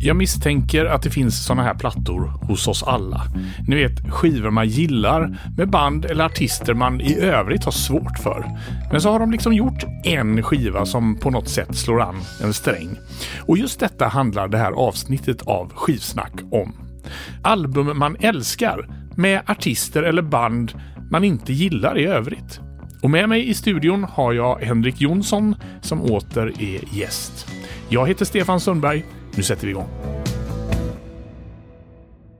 [0.00, 3.22] Jag misstänker att det finns sådana här plattor hos oss alla.
[3.68, 8.44] Ni vet skivor man gillar med band eller artister man i övrigt har svårt för.
[8.92, 12.52] Men så har de liksom gjort en skiva som på något sätt slår an en
[12.52, 12.96] sträng.
[13.40, 16.72] Och just detta handlar det här avsnittet av Skivsnack om.
[17.42, 20.72] Album man älskar med artister eller band
[21.10, 22.60] man inte gillar i övrigt.
[23.02, 27.46] Och med mig i studion har jag Henrik Jonsson som åter är gäst.
[27.88, 29.04] Jag heter Stefan Sundberg.
[29.38, 29.88] Nu sätter vi igång.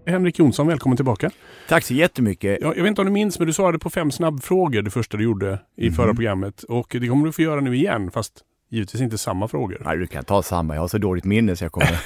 [0.06, 1.30] Henrik Jonsson, välkommen tillbaka.
[1.68, 2.58] Tack så jättemycket.
[2.60, 5.16] Ja, jag vet inte om du minns, men du svarade på fem snabbfrågor det första
[5.16, 5.94] du gjorde i Mhm.
[5.96, 6.62] förra programmet.
[6.62, 8.32] Och det kommer du få göra nu igen, fast
[8.70, 9.82] givetvis inte samma frågor.
[9.84, 10.74] Nej, du kan ta samma.
[10.74, 12.00] Jag har så dåligt minne så jag kommer...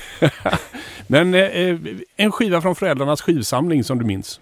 [1.07, 1.79] Men eh,
[2.16, 4.41] en skiva från föräldrarnas skivsamling som du minns.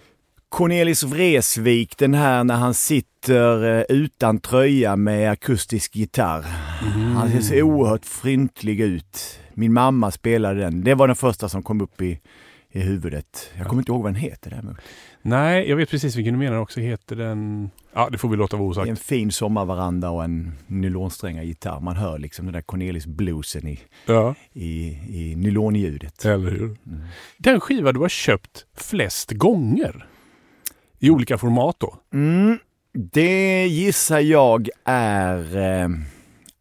[0.48, 6.42] Cornelis Vreeswijk, den här när han sitter eh, utan tröja med akustisk gitarr.
[7.16, 9.39] Han ser så oerhört fryntlig ut.
[9.60, 10.84] Min mamma spelade den.
[10.84, 12.20] Det var den första som kom upp i,
[12.70, 13.50] i huvudet.
[13.58, 14.76] Jag kommer inte ihåg vad den heter däremot.
[15.22, 16.80] Nej, jag vet precis vilken du menar också.
[16.80, 17.70] Heter den...
[17.94, 18.88] Ja, det får vi låta vara osagt.
[18.88, 21.80] en fin sommarveranda och en nylonsträngad gitarr.
[21.80, 26.24] Man hör liksom den där Cornelis bluesen i, Ja, i, i nylonljudet.
[26.24, 26.76] eller hur?
[27.36, 30.06] Den skiva du har köpt flest gånger.
[30.98, 31.94] I olika format då.
[32.12, 32.58] Mm,
[32.92, 35.88] det gissar jag är eh,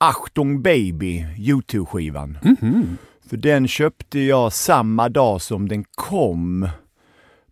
[0.02, 2.38] Achtung Baby, Youtube-skivan.
[2.44, 2.98] Mhm.
[3.30, 6.70] För den köpte jag samma dag som den kom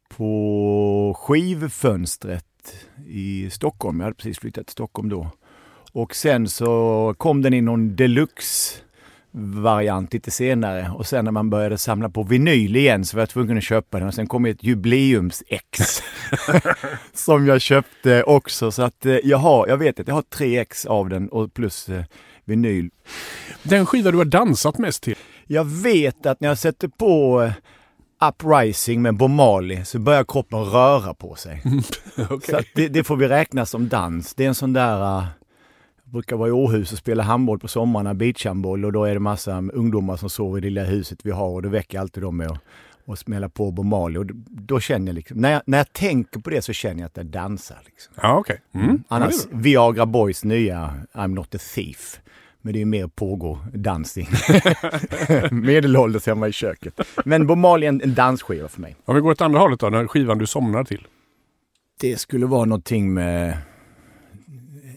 [0.10, 2.46] på skivfönstret
[3.08, 4.00] i Stockholm.
[4.00, 5.32] Jag hade precis flyttat till Stockholm då.
[5.92, 8.82] Och sen så kom den i någon deluxe
[9.40, 13.30] variant lite senare och sen när man började samla på vinyl igen så var jag
[13.30, 16.02] tvungen att köpa den och sen kom ett jubileums-ex
[17.14, 20.60] som jag köpte också så att eh, jag har, jag vet att jag har tre
[20.60, 22.04] ex av den och plus eh,
[22.48, 22.90] vinyl.
[23.64, 25.16] Den skiva du har dansat mest till.
[25.48, 27.54] Jag vet att när jag sätter på eh,
[28.30, 31.64] Uprising med Bob Marley så börjar kroppen röra på sig.
[32.50, 34.34] Så att det, det får vi räkna som dans.
[34.36, 35.20] Det är en sån där...
[35.20, 35.26] Uh,
[36.04, 39.20] jag brukar vara i Åhus och spela handboll på sommarna, beachhandboll och då är det
[39.20, 42.38] massa ungdomar som sover i det lilla huset vi har och det väcker alltid dem
[42.38, 42.60] med att
[43.08, 44.18] och smälla på Bob Marley.
[44.18, 47.00] Och då, då känner jag liksom, när jag, när jag tänker på det så känner
[47.00, 47.78] jag att jag dansar.
[47.86, 48.14] Liksom.
[48.22, 48.62] Ja, okej.
[48.74, 49.04] Mm.
[49.08, 49.36] Annars.
[49.52, 52.22] Viagra Boys nya I'm not a thief.
[52.68, 54.28] Men det är mer pågå dancing.
[55.52, 57.00] Medelålders hemma i köket.
[57.26, 58.96] Men Bob Marley är en, en dansskiva för mig.
[59.06, 61.08] Om vi går åt andra hållet då, den skivan du somnar till.
[62.00, 63.58] Det skulle vara någonting med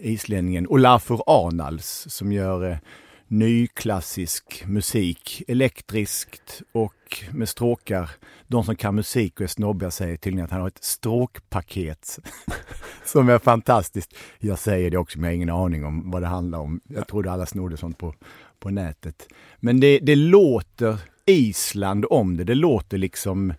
[0.01, 2.77] islänningen Olafur Arnalds som gör eh,
[3.31, 8.11] nyklassisk musik, elektriskt och med stråkar.
[8.47, 12.19] De som kan musik och är snobbiga säger tydligen att han har ett stråkpaket
[13.05, 14.15] som är fantastiskt.
[14.39, 16.81] Jag säger det också men jag har ingen aning om vad det handlar om.
[16.89, 18.15] Jag trodde alla snodde sånt på,
[18.59, 19.29] på nätet.
[19.57, 22.45] Men det, det låter Island om det.
[22.45, 23.55] Det låter liksom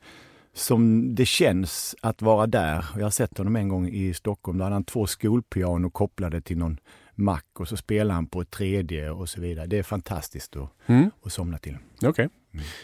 [0.54, 2.86] som det känns att vara där.
[2.96, 4.58] Jag har sett honom en gång i Stockholm.
[4.58, 6.80] Då hade han två skolpiano kopplade till någon
[7.22, 9.68] mack och så spelar han på ett tredje och så vidare.
[9.68, 11.12] Det är fantastiskt att, Mm.
[11.26, 11.78] att somna till.
[12.04, 12.30] Okej.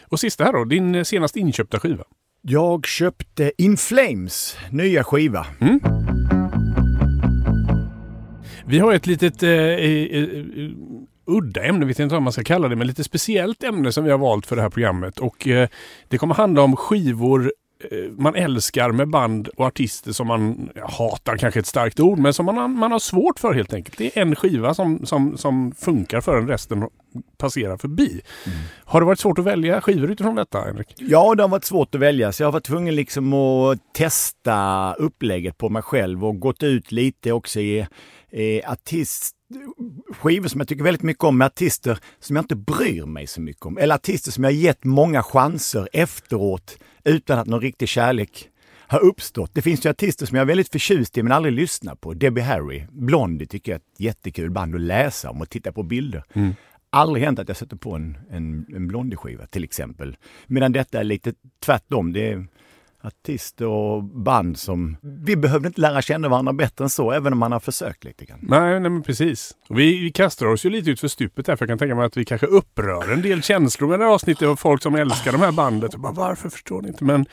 [0.06, 2.04] Och sista här då, din senast inköpta skiva.
[2.42, 5.46] Jag köpte In Flames nya skiva.
[8.66, 10.70] Vi har ett litet eh, eh,
[11.26, 14.10] udda ämne, vet inte vad man ska kalla det, men lite speciellt ämne som vi
[14.10, 15.18] har valt för det här programmet.
[15.18, 15.68] Och eh,
[16.08, 17.52] det kommer handla om skivor
[18.10, 22.46] man älskar med band och artister som man hatar, kanske ett starkt ord, men som
[22.46, 23.98] man, man har svårt för helt enkelt.
[23.98, 26.88] Det är en skiva som, som, som funkar för en resten
[27.38, 28.20] passerar förbi.
[28.84, 30.94] Har det varit svårt att välja skivor utifrån detta, Henrik?
[30.96, 34.94] Ja, det har varit svårt att välja så jag har varit tvungen liksom att testa
[34.94, 37.86] upplägget på mig själv och gått ut lite också i
[38.30, 39.37] eh, artist
[40.12, 43.40] skivor som jag tycker väldigt mycket om med artister som jag inte bryr mig så
[43.40, 43.78] mycket om.
[43.78, 48.48] Eller artister som jag gett många chanser efteråt utan att någon riktig kärlek
[48.88, 49.54] har uppstått.
[49.54, 52.14] Det finns ju artister som jag är väldigt förtjust i men aldrig lyssnar på.
[52.14, 55.82] Debbie Harry, Blondie tycker jag är ett jättekul band att läsa om och titta på
[55.82, 56.24] bilder.
[56.90, 60.16] Aldrig hänt att jag sätter på en, en, en Blondie-skiva till exempel.
[60.46, 62.12] Medan detta är lite tvärtom.
[62.12, 62.46] Det är
[63.02, 64.96] artister och band som...
[65.02, 68.24] Vi behövde inte lära känna varandra bättre än så, även om man har försökt lite
[68.24, 68.38] grann.
[68.42, 69.54] Nej, nej men precis.
[69.68, 71.94] Och vi, vi kastar oss ju lite ut för stupet här, för jag kan tänka
[71.94, 74.94] mig att vi kanske upprör en del känslor med det här avsnittet av folk som
[74.94, 75.94] älskar de här bandet.
[75.94, 77.04] Och bara, varför förstår ni inte?
[77.04, 77.26] Men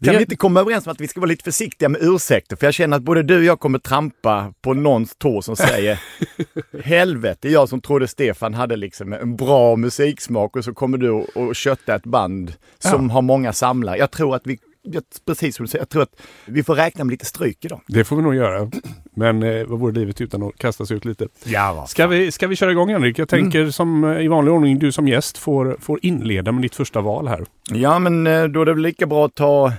[0.00, 2.56] Kan vi inte komma överens om att vi ska vara lite försiktiga med ursäkter?
[2.56, 6.00] För jag känner att både du och jag kommer trampa på någons tå som säger
[6.84, 11.56] Helvete, jag som trodde Stefan hade liksom en bra musiksmak och så kommer du och,
[11.56, 13.98] kötta ett band som har många samlare.
[13.98, 17.04] Jag tror att vi jag, precis som du säger, jag tror att vi får räkna
[17.04, 17.80] med lite stryk idag.
[17.88, 18.70] Det får vi nog göra.
[19.16, 21.28] Men eh, vad vore livet utan att kasta sig ut lite?
[21.44, 23.18] Ja, Ska vi, ska vi köra igång Henrik?
[23.18, 23.72] Jag tänker Mm.
[23.72, 27.28] som eh, i vanlig ordning, du som gäst får, får inleda med ditt första val
[27.28, 27.44] här.
[27.70, 29.72] Ja, men eh, då är det väl lika bra att ta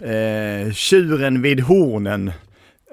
[0.00, 2.32] eh, tjuren vid hornen.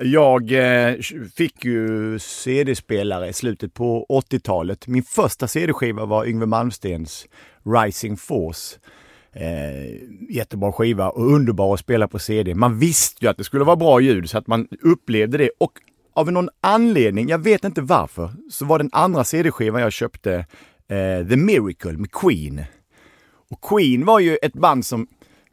[0.02, 0.96] Jag eh,
[1.36, 4.88] fick ju CD-spelare i slutet på 80-talet.
[4.88, 7.26] Min första CD-skiva var Yngwie Malmsteens
[7.76, 8.78] Rising Force.
[9.34, 9.96] Eh,
[10.30, 12.56] jättebra skiva och underbar att spela på CD.
[12.56, 15.72] Man visste ju att det skulle vara bra ljud så att man upplevde det och
[16.14, 20.34] av någon anledning, jag vet inte varför, så var den andra CD-skivan jag köpte
[20.88, 22.64] eh, The Miracle med Queen.
[23.50, 25.08] Och Queen var ju ett band som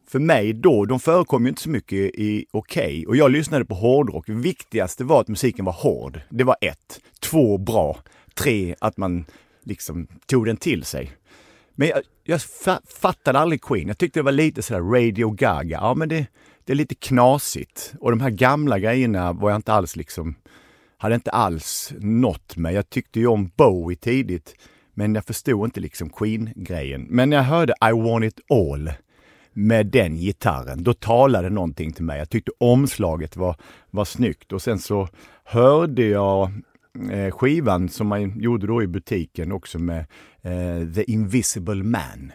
[0.08, 3.75] för mig då, de förekom ju inte så mycket i Okej och jag lyssnade på
[3.75, 4.26] hårdrock.
[4.26, 6.20] Det viktigaste var att musiken var hård.
[6.31, 7.00] Det var ett.
[7.20, 7.99] Två, bra.
[8.34, 9.25] Tre, att man
[9.62, 11.11] liksom tog den till sig.
[11.76, 13.88] Men jag, jag fa fattade aldrig Queen.
[13.88, 15.78] Jag tyckte det var lite sådär Radio Gaga.
[15.81, 16.26] Ja, men det,
[16.64, 17.94] det är lite knasigt.
[18.00, 20.34] Och de här gamla grejerna var jag inte alls liksom,
[20.96, 22.75] hade inte alls nått mig.
[22.75, 24.55] Jag tyckte ju om Bowie tidigt,
[24.94, 27.06] men jag förstod inte liksom Queen-grejen.
[27.11, 28.93] Men när jag hörde I want it all
[29.52, 32.19] med den gitarren, då talade någonting till mig.
[32.19, 33.56] Jag tyckte omslaget var,
[33.90, 35.08] var snyggt och sen så
[35.44, 36.50] hörde jag
[37.31, 40.06] skivan som man gjorde då i butiken också med
[40.43, 42.32] eh, The Invisible Man.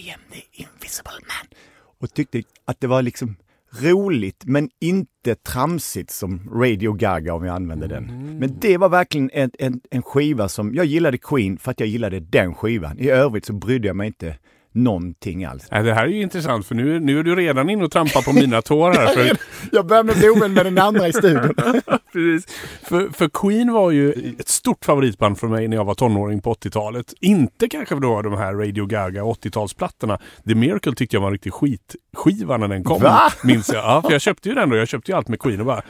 [0.00, 1.58] I am the invisible man.
[2.00, 3.36] Och tyckte att det var liksom
[3.80, 8.38] roligt men inte tramsigt som Radio Gaga om jag använder den.
[8.38, 11.88] Men det var verkligen en, en, en skiva som, jag gillade Queen för att jag
[11.88, 12.98] gillade den skivan.
[12.98, 14.36] I övrigt så brydde jag mig inte
[14.74, 15.68] någonting alls.
[15.70, 18.22] Nej, det här är ju intressant för nu, nu är du redan inne och trampar
[18.22, 19.06] på mina tår här.
[19.06, 19.36] För,
[19.72, 21.54] Jag börjar med blomen med den andra i studion.
[22.12, 22.46] precis.
[22.82, 26.54] För, för Queen var ju ett stort favoritband för mig när jag var tonåring på
[26.54, 27.14] 80-talet.
[27.20, 30.18] Inte kanske då de här Radio Gaga 80-talsplattorna.
[30.48, 33.02] The Miracle tyckte jag var en riktig skitskiva när den kom.
[33.02, 33.32] Va?
[33.44, 33.84] Minns jag.
[33.84, 34.76] Ja, för jag köpte ju den då.
[34.76, 35.82] Jag köpte ju allt med Queen och bara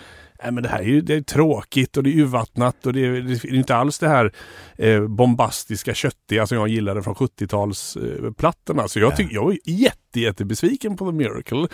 [0.43, 3.07] Nej, men det här är ju det är tråkigt och det är urvattnat och det
[3.07, 4.33] är, det är inte alls det här
[4.79, 8.81] eh, bombastiska, köttiga som jag gillade från 70-talsplattorna.
[8.81, 11.67] Eh, så jag, tyck, jag var jätte, jättebesviken på The Miracle.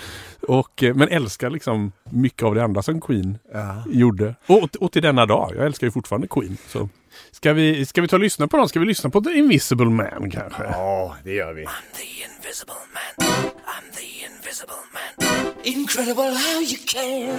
[0.48, 3.84] Och, eh, men älskar liksom mycket av det andra som Queen Ja.
[3.90, 4.34] gjorde.
[4.46, 5.52] Och, och till denna dag.
[5.56, 6.56] Jag älskar ju fortfarande Queen.
[6.68, 6.88] Så.
[7.32, 8.68] Ska, vi, ska vi ta och lyssna på dem?
[8.68, 10.62] Ska vi lyssna på The Invisible Man kanske?
[10.62, 11.64] Ja, det gör vi.
[11.64, 13.28] the invisible man.
[13.66, 15.52] I'm the invisible man.
[15.64, 17.38] Incredible how you can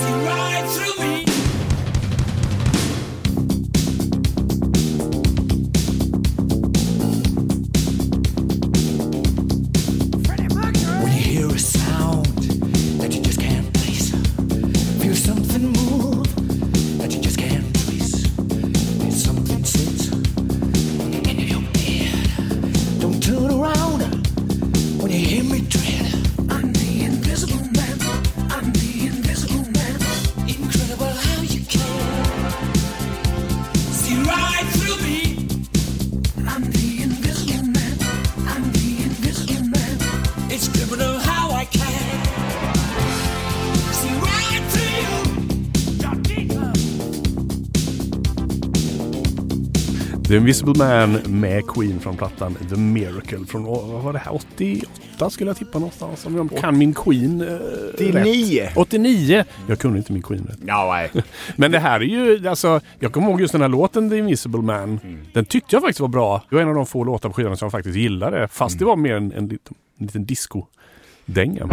[0.00, 1.24] see right through me.
[9.82, 12.26] When you hear a sound
[13.00, 14.10] that you just can't place,
[15.02, 15.72] feel something
[50.30, 55.30] The Invisible Man med Queen från plattan The Miracle från, vad var det här, 88
[55.30, 56.26] skulle jag tippa någonstans.
[56.26, 57.56] Om jag kan min Queen eh,
[57.94, 58.62] 89.
[58.62, 58.76] rätt.
[58.76, 59.44] 89!
[59.68, 60.58] Jag kunde inte min Queen rätt.
[60.62, 61.10] Nej.
[61.56, 64.62] Men det här är ju, alltså, jag kommer ihåg just den här låten The Invisible
[64.62, 65.00] Man.
[65.04, 65.26] Mm.
[65.32, 66.42] Den tyckte jag faktiskt var bra.
[66.48, 68.48] Det var en av de få låtar på skivan som jag faktiskt gillade.
[68.48, 68.78] Fast Mm.
[68.78, 71.68] det var mer en, en, liten, en liten disco-dänga.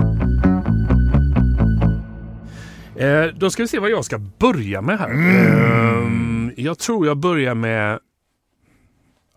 [2.96, 5.10] Eh, då ska vi se vad jag ska börja med här.
[5.10, 6.50] Mm.
[6.58, 8.00] Eh, jag tror jag börjar med...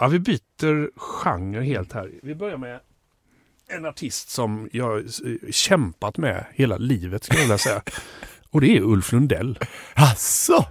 [0.00, 2.10] Ja, vi byter genre helt här.
[2.22, 2.80] Vi börjar med
[3.68, 7.82] en artist som jag eh, kämpat med hela livet skulle jag vilja säga.
[8.50, 9.58] Och det är Ulf Lundell.
[9.94, 10.64] Asså?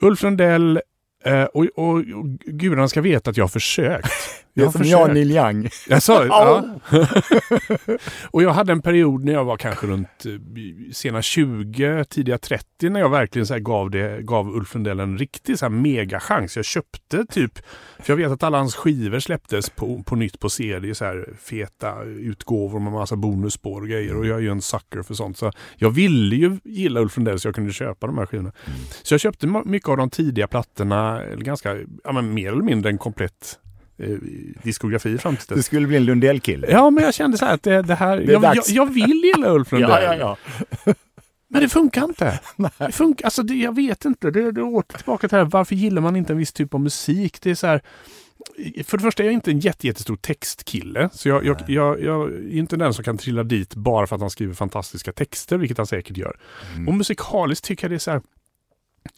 [0.00, 0.80] Ulf Lundell
[1.24, 2.04] eh, och, och, och
[2.44, 4.08] gudarna ska veta att jag har försökt.
[4.56, 5.00] Det Jag är som försökt.
[5.00, 5.68] jag Neil Young.
[5.88, 6.64] Jag sa, ja.
[8.30, 12.90] och jag hade en period när jag var kanske runt eh, sena 20, tidiga 30
[12.90, 16.56] när jag verkligen så här gav, det, gav Ulf Lundell en riktig så här megachans.
[16.56, 17.58] Jag köpte typ,
[17.98, 21.28] för jag vet att alla hans skivor släpptes på, på nytt på CD, så här
[21.42, 25.38] feta utgåvor med massa bonusspår och grejer och jag är ju en sucker för sånt.
[25.38, 28.52] Så jag ville ju gilla Ulf Lundell så jag kunde köpa de här skivorna.
[29.02, 32.90] Så jag köpte mycket av de tidiga plattorna, eller ganska, ja men mer eller mindre
[32.90, 33.58] en komplett
[33.98, 34.08] eh,
[34.62, 35.56] diskografi fram till dess.
[35.56, 36.66] Du skulle bli en Lundell-kille.
[36.70, 38.18] Ja, men jag kände så här att det, det här...
[38.18, 39.90] är jag, jag, jag vill gilla Ulf Lundell.
[39.90, 40.36] ja, ja,
[40.84, 40.94] ja.
[41.48, 42.40] Men det funkar inte.
[42.78, 44.30] Det funkar, alltså det, jag vet inte.
[44.30, 46.80] Det, det åter tillbaka till det här, varför gillar man inte en viss typ av
[46.80, 47.40] musik?
[47.40, 47.82] Det är så här...
[48.84, 51.08] för det första är jag inte en jätte, jättestor textkille.
[51.12, 54.20] Så jag, jag, jag, jag är inte den som kan trilla dit bara för att
[54.20, 56.38] han skriver fantastiska texter, vilket han säkert gör.
[56.74, 56.88] Mm.
[56.88, 58.22] Och musikaliskt tycker jag det är så här,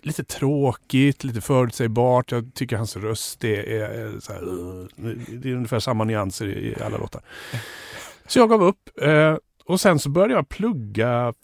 [0.02, 2.32] lite tråkigt, lite förutsägbart.
[2.32, 4.40] Jag tycker hans röst är, är så här,
[5.40, 7.22] det är ungefär samma nyanser i, alla låtar.
[8.26, 9.02] Så jag gav upp.
[9.02, 11.34] Eh, och sen så började jag plugga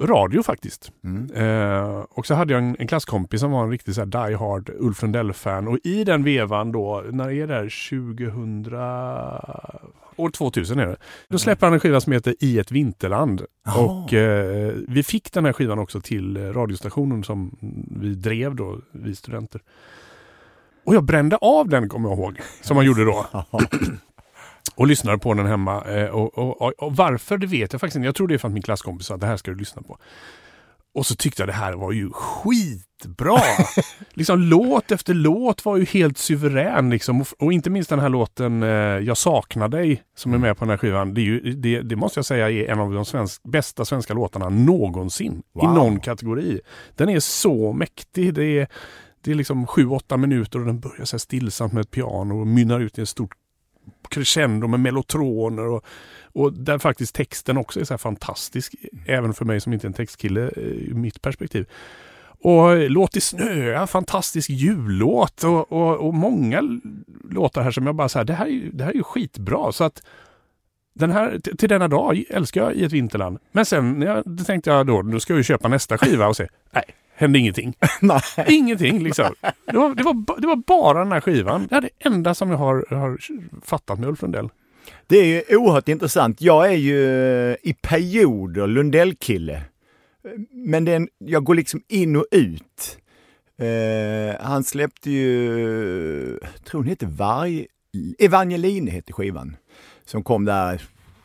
[0.00, 0.92] radio faktiskt.
[1.04, 1.30] Mm.
[1.34, 4.36] Eh, och så hade jag en, en klasskompis som var en riktig så här die
[4.36, 5.68] hard Ulf Lundell-fan.
[5.68, 8.64] Och i den vevan då, när är det här, 2000...
[10.18, 10.96] År 2000 är det.
[11.28, 13.42] Då släpper han en skiva som heter I ett vinterland.
[13.64, 13.84] Jaha.
[13.84, 17.56] Och eh, vi fick den här skivan också till eh, radiostationen som
[18.00, 19.60] vi drev då, vi studenter.
[20.84, 23.26] Och jag brände av den kommer jag ihåg, som man gjorde då.
[24.74, 25.84] Och lyssnade på den hemma.
[25.84, 28.06] Eh, och, och, och, och varför det vet jag faktiskt inte.
[28.06, 29.82] Jag tror det är för att min klasskompis sa att det här ska du lyssna
[29.82, 29.98] på.
[30.98, 33.38] Och så tyckte jag det här var ju skitbra.
[34.14, 36.90] liksom låt efter låt var ju helt suverän.
[36.90, 37.20] Liksom.
[37.20, 40.64] Och, och inte minst den här låten eh, Jag saknar dig som är med på
[40.64, 41.14] den här skivan.
[41.14, 44.14] Det, är ju, det, det måste jag säga är en av de svensk, bästa svenska
[44.14, 45.42] låtarna någonsin.
[45.52, 45.64] Wow.
[45.64, 46.60] I någon kategori.
[46.96, 48.34] Den är så mäktig.
[48.34, 48.68] Det är,
[49.24, 52.40] det är liksom sju, åtta minuter och den börjar så här stillsamt med ett piano
[52.40, 53.32] och mynnar ut i ett stort
[54.08, 55.84] crescendo med mellotroner och,
[56.38, 58.74] och där faktiskt texten också är så här fantastisk.
[59.06, 61.66] Även för mig som inte är en textkille eh, ur mitt perspektiv.
[62.40, 66.80] Och eh, Låt det snöa, fantastisk jullåt och, och, och många
[67.30, 69.72] låtar här som jag bara säger det här är ju, det här är ju skitbra.
[69.72, 70.02] Så att
[70.94, 73.38] den här, till denna dag älskar jag i ett vinterland.
[73.52, 76.48] Men sen jag, tänkte jag då, då ska jag ju köpa nästa skiva och se,
[76.70, 77.74] nej, hände ingenting.
[78.00, 78.20] Nej.
[78.46, 79.34] Ingenting liksom.
[79.66, 81.66] Det var, det, var, det var bara den här skivan.
[81.70, 83.18] Det är det enda som jag har, har
[83.64, 84.48] fattat med Ulf Lundell.
[85.06, 86.40] Det är ju oerhört intressant.
[86.40, 87.04] Jag är ju
[87.50, 89.62] eh, i perioder Lundell-kille.
[90.50, 92.98] Men det en, jag går liksom in och ut.
[93.58, 97.66] Eh, han släppte ju, jag tror den heter Varg...
[98.18, 99.56] Evangeline heter skivan.
[100.04, 100.82] Som kom där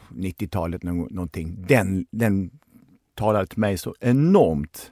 [0.10, 1.66] 90-talet någonting.
[1.68, 2.52] Den, den
[3.16, 4.92] talade till mig så enormt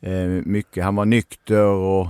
[0.00, 0.84] eh, mycket.
[0.84, 2.08] Han var nykter och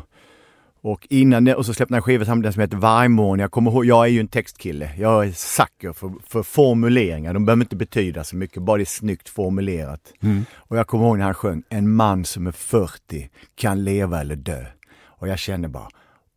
[0.85, 3.39] och innan det, och så släppte han som den som heter Vargmorgon.
[3.39, 4.91] Jag kommer ihåg, jag är ju en textkille.
[4.99, 7.35] Jag är sucker för, för formuleringar.
[7.35, 10.13] De behöver inte betyda så mycket, bara det är snyggt formulerat.
[10.55, 14.37] Och jag kommer ihåg när han sjöng En man som är 40 kan leva eller
[14.37, 14.65] dö.
[15.05, 15.89] Och jag kände bara,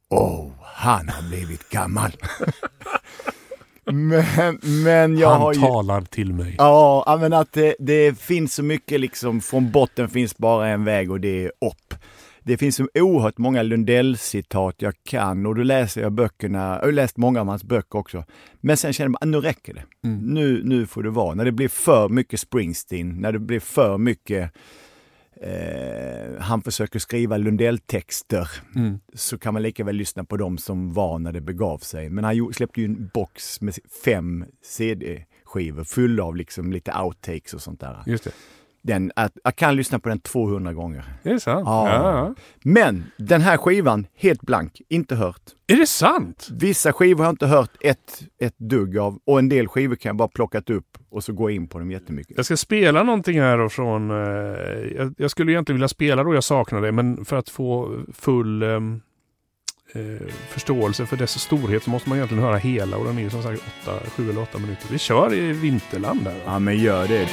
[0.10, 2.12] åh, han har blivit gammal.
[3.86, 5.60] men, men jag Han har ju...
[5.60, 6.56] talar till mig.
[6.58, 11.12] Ja, men att det, det finns så mycket liksom, från botten finns bara en väg
[11.12, 11.94] och det är upp.
[12.46, 16.92] Det finns så oerhört många Lundell-citat jag kan och då läser jag böckerna, jag har
[16.92, 18.24] läst många av hans böcker också.
[18.62, 19.84] Men sen känner man, nu räcker det.
[20.22, 21.36] Nu, nu får det vara.
[21.36, 24.52] När det blir för mycket Springsteen, när det blir för mycket
[25.42, 29.00] eh, han försöker skriva Lundell-texter Mm.
[29.14, 32.10] så kan man lika väl lyssna på dem som var när det begav sig.
[32.10, 33.75] Men han släppte ju en box med
[34.06, 38.04] fem CD-skivor fulla av liksom lite outtakes och sånt där.
[38.06, 38.32] Just det.
[38.86, 41.04] Den, att, jag kan lyssna på den 200 gånger.
[41.24, 41.63] Är det sant?
[41.65, 41.89] Ja.
[41.89, 42.36] Ja.
[42.63, 45.42] Men den här skivan, helt blank, inte hört.
[45.68, 46.48] Är det sant?
[46.51, 50.10] Vissa skivor har jag inte hört ett, ett dugg av och en del skivor kan
[50.10, 52.38] jag bara plockat upp och så gå in på dem jättemycket.
[52.38, 54.12] Jag ska spela någonting här då från...
[54.12, 54.18] Eh,
[54.96, 58.63] jag, jag skulle egentligen vilja spela då Jag saknar det, men för att få full
[58.63, 59.01] ehm,
[59.94, 63.30] eh, förståelse för dess storhet så måste man egentligen höra hela och den är ju
[63.30, 63.62] som sagt
[64.08, 64.88] 7 eller 8 minuter.
[64.92, 66.36] Vi kör i Vinterland där.
[66.46, 67.30] Ja men gör det.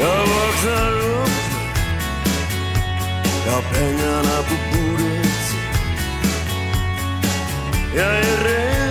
[0.00, 1.30] Jag vaknar upp,
[3.46, 5.54] jag har pengarna på bordet.
[7.96, 8.85] Jag är rädd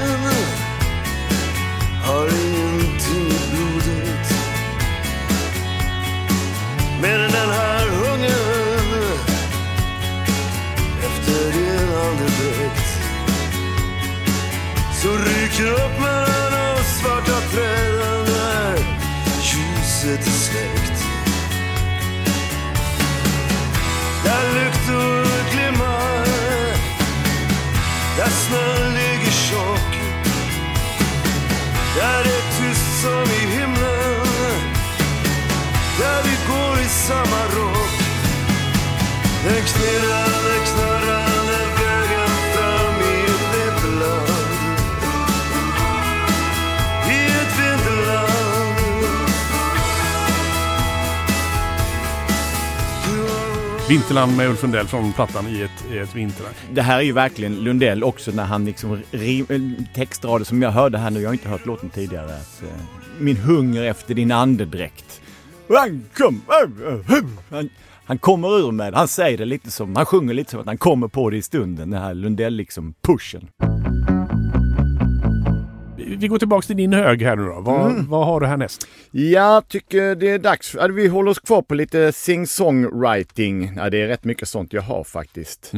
[54.15, 56.55] har han med Ulf Lundell från plattan i ett, i ett vinterland.
[56.71, 60.71] Det här är ju verkligen Lundell också när han liksom rim, eh, textrader som jag
[60.71, 62.35] hörde här nu, jag har inte hört låten tidigare.
[62.35, 62.69] Att, eh,
[63.19, 65.21] min hunger efter din andedräkt.
[65.69, 67.69] Han, kom, eh, eh, han,
[68.05, 70.77] han kommer ur med Han säger det lite som, han sjunger lite som att han
[70.77, 71.89] kommer på det i stunden.
[71.89, 73.47] Den här Lundell liksom pushen.
[76.17, 77.61] Vi går tillbaka till din hög här nu då.
[77.61, 78.09] Vad, Mm.
[78.09, 78.87] vad har du härnäst?
[79.11, 80.75] Jag tycker det är dags.
[80.91, 83.73] Vi håller oss kvar på lite sing-song-writing.
[83.77, 85.71] Ja, det är rätt mycket sånt jag har faktiskt.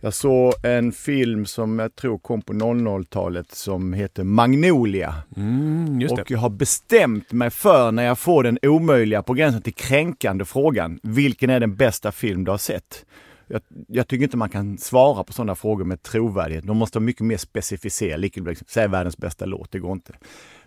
[0.00, 5.14] Jag såg en film som jag tror kom på 00-talet som heter Magnolia.
[5.36, 6.06] Mm.
[6.10, 10.44] Och jag har bestämt mig för när jag får den omöjliga på gränsen till kränkande
[10.44, 10.98] frågan.
[11.02, 13.04] Vilken är den bästa film du har sett?
[13.46, 16.66] Jag, jag tycker inte man kan svara på sådana frågor med trovärdighet.
[16.66, 18.16] De måste vara mycket mer specificera.
[18.16, 20.12] Liksom, säg världens bästa låt, det går inte.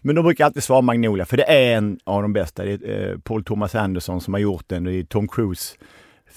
[0.01, 2.65] Men de brukar alltid svara Magnolia, för det är en av de bästa.
[2.65, 4.83] Det är eh, Paul Thomas Anderson som har gjort den.
[4.83, 5.75] Det är Tom Cruise,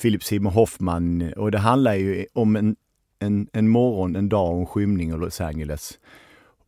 [0.03, 2.77] Philip Seymour Hoffman och det handlar ju om en,
[3.19, 5.99] en, en morgon, en dag och en skymning i Los Angeles.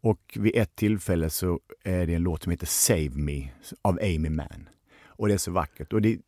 [0.01, 3.49] Och vid ett tillfälle så är det en låt som heter Save Me
[3.83, 4.69] av Amy Mann.
[5.07, 5.93] Och det är så vackert.
[5.93, 6.19] Och det,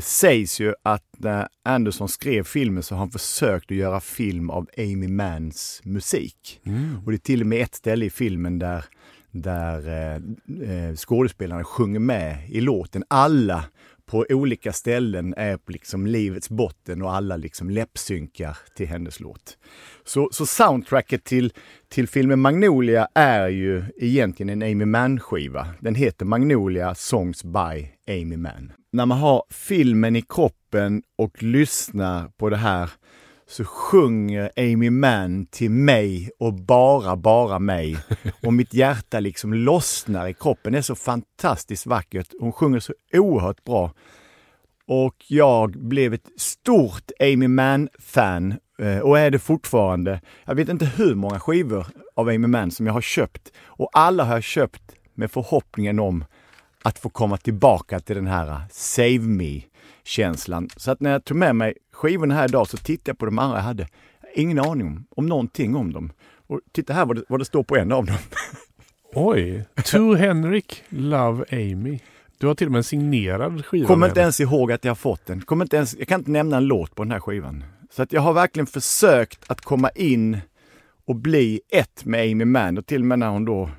[0.00, 4.50] det sägs ju att när Anderson skrev filmen så har han försökt att göra film
[4.50, 6.60] av Amy Manns musik.
[7.04, 8.84] Och det är till och med ett ställe i filmen där,
[9.30, 10.14] där eh,
[10.70, 13.04] eh, skådespelarna sjunger med i låten.
[13.08, 13.64] Alla
[14.10, 19.58] på olika ställen är på liksom livets botten och alla liksom läppsynkar till hennes låt.
[20.04, 21.52] Så, så soundtracket till,
[21.88, 25.66] till filmen Magnolia är ju egentligen en Amy Mann-skiva.
[25.80, 28.72] Den heter Magnolia Songs by Amy Mann.
[28.92, 32.90] När man har filmen i kroppen och lyssnar på det här
[33.50, 37.96] så sjunger Amy Mann till mig och bara, bara mig.
[38.42, 40.72] Och mitt hjärta liksom lossnar i kroppen.
[40.72, 42.28] Det är så fantastiskt vackert.
[42.40, 43.92] Hon sjunger så oerhört bra.
[44.86, 50.20] Och jag blev ett stort Amy Mann-fan eh, och är det fortfarande.
[50.44, 54.24] Jag vet inte hur många skivor av Amy Mann som jag har köpt och alla
[54.24, 54.82] har jag köpt
[55.14, 56.24] med förhoppningen om
[56.82, 60.68] att få komma tillbaka till den här Save Me-känslan.
[60.76, 63.38] Så att när jag tog med mig skivorna här idag så tittade jag på de
[63.38, 63.88] andra jag hade.
[64.34, 66.12] Ingen aning om, om någonting om dem.
[66.46, 68.16] Och titta här vad det, vad det står på en av dem.
[69.14, 69.64] Oj!
[69.84, 71.98] To Henrik, Love Amy.
[72.38, 74.96] Du har till och med en signerad skiva Kommer inte ens ihåg att jag har
[74.96, 75.40] fått den.
[75.40, 77.64] Kommer inte ens, jag kan inte nämna en låt på den här skivan.
[77.90, 80.38] Så att jag har verkligen försökt att komma in
[81.06, 82.78] och bli ett med Amy Mann.
[82.78, 83.70] Och till och med när hon då,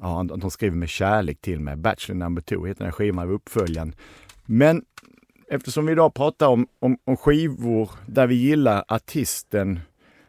[0.00, 1.76] ja, hon skriver med kärlek till mig.
[1.76, 3.94] Bachelor number two heter den här skivan uppföljaren.
[4.46, 4.82] Men
[5.50, 9.80] eftersom vi idag pratar om, om, om skivor där vi gillar artisten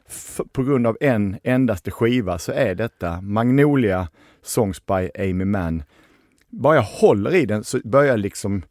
[0.08, 4.08] f- på grund av en endaste skiva så är detta Magnolia
[4.44, 5.84] Songs by Amy Mann.
[6.50, 8.62] Bara jag håller i den så börjar liksom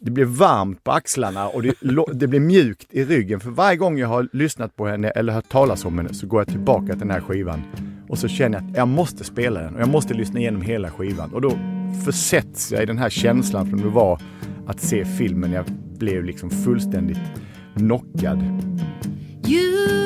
[0.00, 1.74] det blir varmt på axlarna och det,
[2.12, 3.40] det blir mjukt i ryggen.
[3.40, 6.40] För varje gång jag har lyssnat på henne eller hört talas om henne så går
[6.40, 7.62] jag tillbaka till den här skivan.
[8.08, 10.90] Och så känner jag att jag måste spela den och jag måste lyssna igenom hela
[10.90, 11.34] skivan.
[11.34, 11.50] Och då
[12.04, 14.20] försätts jag i den här känslan som det var
[14.68, 15.52] att se filmen.
[15.52, 15.64] Jag
[15.98, 17.18] blev liksom fullständigt
[17.74, 18.38] knockad.
[19.46, 19.98] You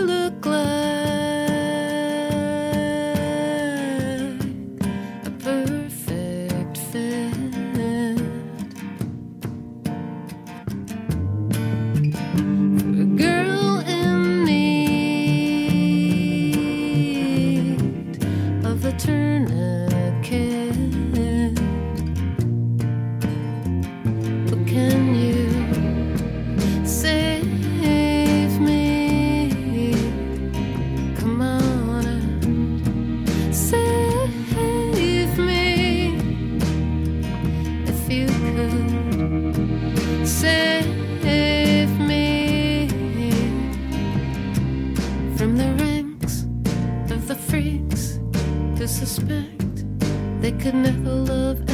[50.53, 51.72] they could never love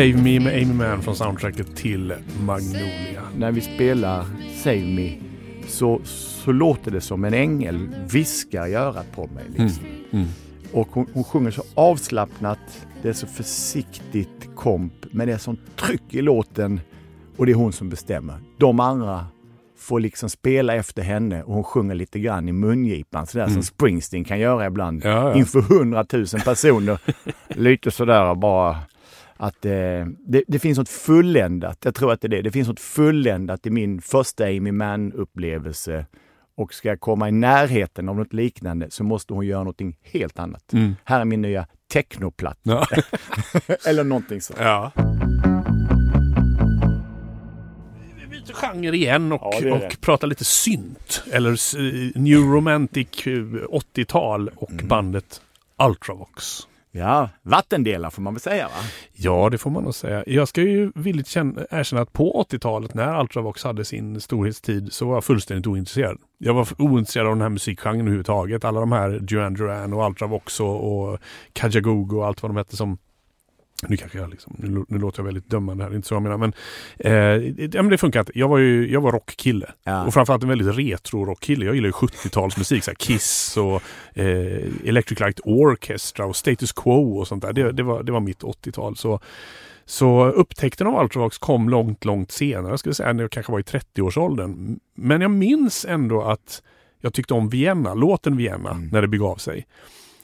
[0.00, 2.14] Save Me med Amy Mann från soundtracket till
[2.46, 3.22] Magnolia.
[3.36, 4.24] När vi spelar
[4.62, 5.12] Save Me
[5.66, 9.44] så, så låter det som en ängel viskar i örat på mig.
[9.56, 9.84] Liksom.
[10.72, 15.60] Och hon, hon sjunger så avslappnat, det är så försiktigt, komp, men det är sånt
[15.76, 16.80] tryck i låten
[17.36, 18.38] och det är hon som bestämmer.
[18.58, 19.26] De andra
[19.78, 24.24] får liksom spela efter henne och hon sjunger lite grann i mungipan, sådär som Springsteen
[24.24, 25.04] kan göra ibland.
[25.04, 25.34] Ja, ja.
[25.34, 26.98] Inför hundratusen personer.
[27.48, 28.76] lite sådär bara
[29.42, 29.72] att eh,
[30.26, 33.66] det, det finns något fulländat, jag tror att det är det, det finns något fulländat
[33.66, 36.06] i min första Amy Mann-upplevelse.
[36.56, 40.38] Och ska jag komma i närheten av något liknande så måste hon göra någonting helt
[40.38, 40.72] annat.
[40.72, 40.96] Mm.
[41.04, 42.58] Här är min nya technoplatta.
[42.62, 42.86] Ja.
[43.86, 44.54] Eller någonting så.
[44.58, 44.92] ja.
[48.20, 51.22] Vi byter genre igen och, Ja, och pratar lite synt.
[51.32, 54.88] Eller eh, New Romantic eh, 80-tal och Mm.
[54.88, 55.40] bandet
[55.88, 56.66] Ultravox.
[56.92, 58.74] Ja, vattendelar får man väl säga va?
[59.12, 60.24] Ja, det får man nog säga.
[60.26, 65.06] Jag ska ju villigt känna, erkänna att på 80-talet när Ultravox hade sin storhetstid så
[65.06, 66.18] var jag fullständigt ointresserad.
[66.38, 68.64] Jag var ointresserad av den här musikgenren överhuvudtaget.
[68.64, 71.18] Alla de här Duran Duran och Ultravox och, och
[71.52, 72.98] Kajagoogoo och allt vad de hette som
[73.88, 76.14] nu kanske jag liksom, nu, nu låter jag väldigt dömande här, det är inte så
[76.14, 76.52] jag menar men,
[76.98, 77.12] eh,
[77.74, 78.32] ja, men det funkar inte.
[78.34, 79.66] Jag var ju jag var rockkille.
[79.84, 80.04] Ja.
[80.04, 81.64] Och framförallt en väldigt retro-rockkille.
[81.64, 83.82] Jag gillar ju 70-talsmusik, så Kiss och
[84.18, 87.52] eh, Electric Light Orchestra och Status Quo och sånt där.
[87.52, 88.96] Det, det, var, det var mitt 80-tal.
[88.96, 89.20] Så,
[89.84, 93.60] så upptäckten av Ultravox kom långt, långt senare, skulle jag säga, när jag kanske var
[93.60, 94.78] i 30-årsåldern.
[94.94, 96.62] Men jag minns ändå att
[97.00, 99.66] jag tyckte om Vienna, låten Vienna, när det begav sig.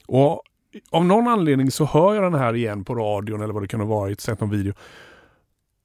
[0.06, 0.42] Och
[0.90, 3.80] av någon anledning så hör jag den här igen på radion eller vad det kan
[3.80, 4.72] ha varit, sett någon video.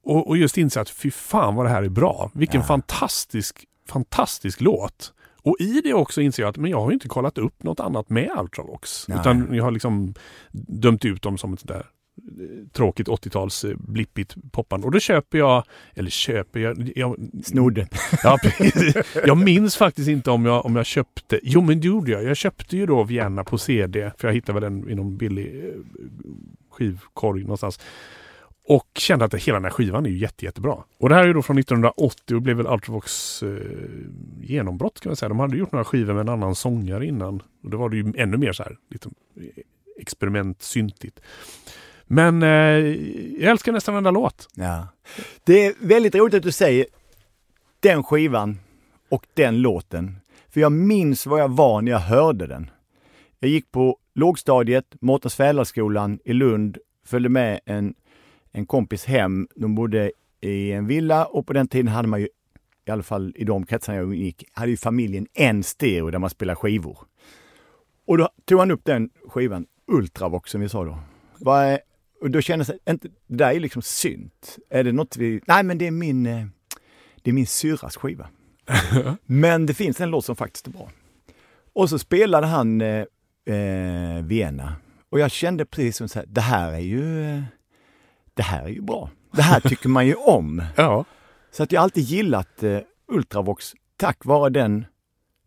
[0.04, 2.30] Och, och just inser att fy fan vad det här är bra.
[2.34, 2.66] Vilken Ja.
[2.66, 5.12] fantastisk, fantastisk låt.
[5.44, 8.10] Och i det också inser jag att men jag har inte kollat upp något annat
[8.10, 9.08] med Ultravox.
[9.08, 9.18] Nej.
[9.20, 10.14] Utan jag har liksom
[10.52, 11.86] dömt ut dem som ett där
[12.72, 14.86] tråkigt 80-tals eh, blippigt poppande.
[14.86, 17.88] Och då köper jag, eller köper jag, jag Snodde.
[18.22, 18.38] Ja,
[19.26, 22.24] jag minns faktiskt inte om jag, om jag köpte, jo men det gjorde jag.
[22.24, 25.64] Jag köpte ju då Vienna på CD, för jag hittade väl den i någon billig
[25.64, 25.74] eh,
[26.70, 27.80] skivkorg någonstans.
[28.64, 30.76] Och kände att hela den här skivan är ju jätte, jättebra.
[30.98, 33.56] Och det här är ju då från 1980 och blev väl Ultravox eh,
[34.40, 35.28] genombrott kan man säga.
[35.28, 37.42] De hade gjort några skivor med en annan sångare innan.
[37.62, 39.10] Och då var det ju ännu mer så här, lite
[39.98, 41.20] experimentsyntigt.
[42.12, 42.48] Men eh,
[43.42, 44.48] jag älskar nästan varenda låt.
[44.54, 44.88] Ja.
[45.44, 46.86] Det är väldigt roligt att du säger
[47.80, 48.58] den skivan
[49.08, 50.16] och den låten.
[50.48, 52.70] För jag minns vad jag var när jag hörde den.
[53.38, 57.94] Jag gick på lågstadiet, Mårtens Fälaskolan i Lund, följde med en,
[58.52, 59.48] en kompis hem.
[59.54, 62.28] De bodde i en villa och på den tiden hade man ju,
[62.86, 66.30] i alla fall i de kretsarna jag gick, hade ju familjen en stereo där man
[66.30, 66.98] spelade skivor.
[68.06, 70.98] Och då tog han upp den skivan, Ultravox som vi sa då.
[71.38, 71.78] Vad är,
[72.22, 74.58] och då kändes det inte, det där är ju liksom synt.
[74.70, 76.46] Är det något vi, nej men det är min, eh,
[77.22, 78.28] det är min syrras skiva.
[79.26, 80.90] men det finns en låt som faktiskt är bra.
[81.72, 83.04] Och så spelade han eh,
[83.46, 84.76] eh, Vienna.
[85.10, 87.42] Och jag kände precis som så här, det här är ju, eh,
[88.34, 89.10] det här är ju bra.
[89.32, 90.62] Det här tycker man ju om.
[90.76, 91.04] Ja.
[91.50, 94.84] Så att jag har alltid gillat eh, Ultravox tack vare den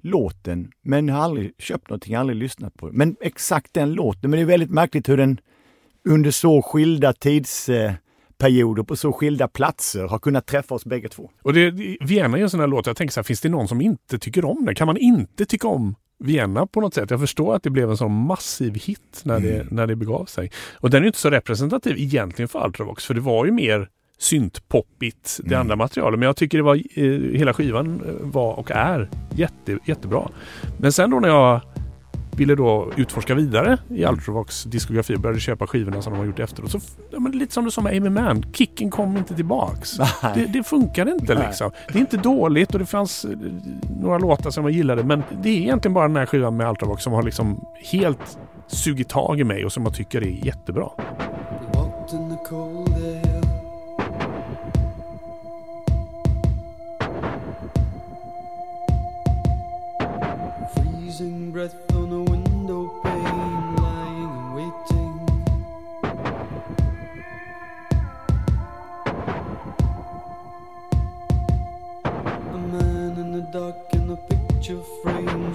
[0.02, 0.72] låten.
[0.82, 2.94] Men jag har aldrig köpt någonting, aldrig lyssnat på det.
[2.94, 4.30] Men exakt den låten.
[4.30, 5.40] Men det är väldigt märkligt hur den
[6.10, 11.30] under så skilda tidsperioder på så skilda platser har kunnat träffa oss bägge två.
[11.42, 13.68] Och det, Vienna är en sån här låt, jag tänker så här, finns det någon
[13.68, 14.76] som inte tycker om den?
[14.76, 17.12] Kan man inte tycka om Vienna på något sätt?
[17.12, 20.52] Jag förstår att det blev en sån massiv hit när det, när det begav sig.
[20.74, 25.40] Och den är inte så representativ egentligen för Ultravox, för det var ju mer syntpoppigt,
[25.44, 26.20] det andra materialet.
[26.20, 30.30] Men jag tycker det var, eh, hela skivan eh, var och är jätte, jättebra.
[30.78, 31.62] Men sen då när jag
[32.38, 36.40] ville då utforska vidare i Ultravox diskografi och började köpa skivorna som de har gjort
[36.40, 36.72] efteråt.
[36.72, 36.80] Så,
[37.12, 39.98] ja, men lite som du sa med Amy Mann, kicken kom inte tillbaks.
[40.36, 41.44] Det, det funkar inte Nej.
[41.48, 41.72] liksom.
[41.88, 43.32] Det är inte dåligt och det fanns eh,
[44.02, 47.04] några låtar som jag gillade men det är egentligen bara den här skivan med Ultravox
[47.04, 50.90] som har liksom helt sugit tag i mig och som jag tycker är jättebra.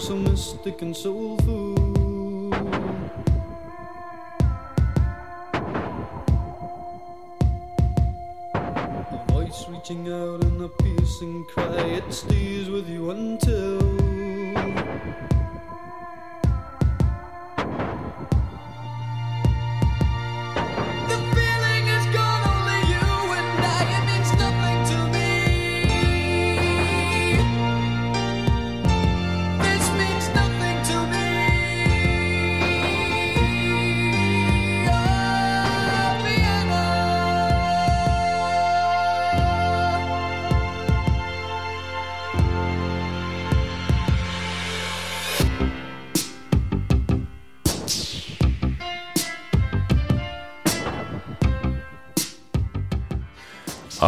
[0.01, 1.75] So mystic and soulful.
[8.55, 12.50] A voice reaching out in a piercing cry, it's stays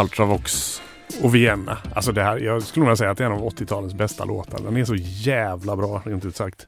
[0.03, 0.83] Ultravox
[1.23, 1.79] och Vienna.
[1.95, 4.59] Alltså det här, jag skulle nog säga att det är en av 80-talets bästa låtar.
[4.65, 6.67] Den är så jävla bra, rent ut sagt.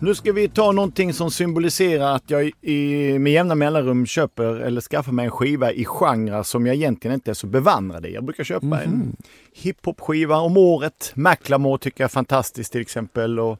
[0.00, 4.80] Nu ska vi ta någonting som symboliserar att jag i, med jämna mellanrum köper eller
[4.80, 8.14] skaffar mig en skiva i genrer som jag egentligen inte är så bevandrad i.
[8.14, 9.16] Jag brukar köpa en
[9.54, 11.12] hiphop-skiva om året.
[11.14, 13.40] Macklemore tycker jag är fantastiskt till exempel.
[13.40, 13.58] Och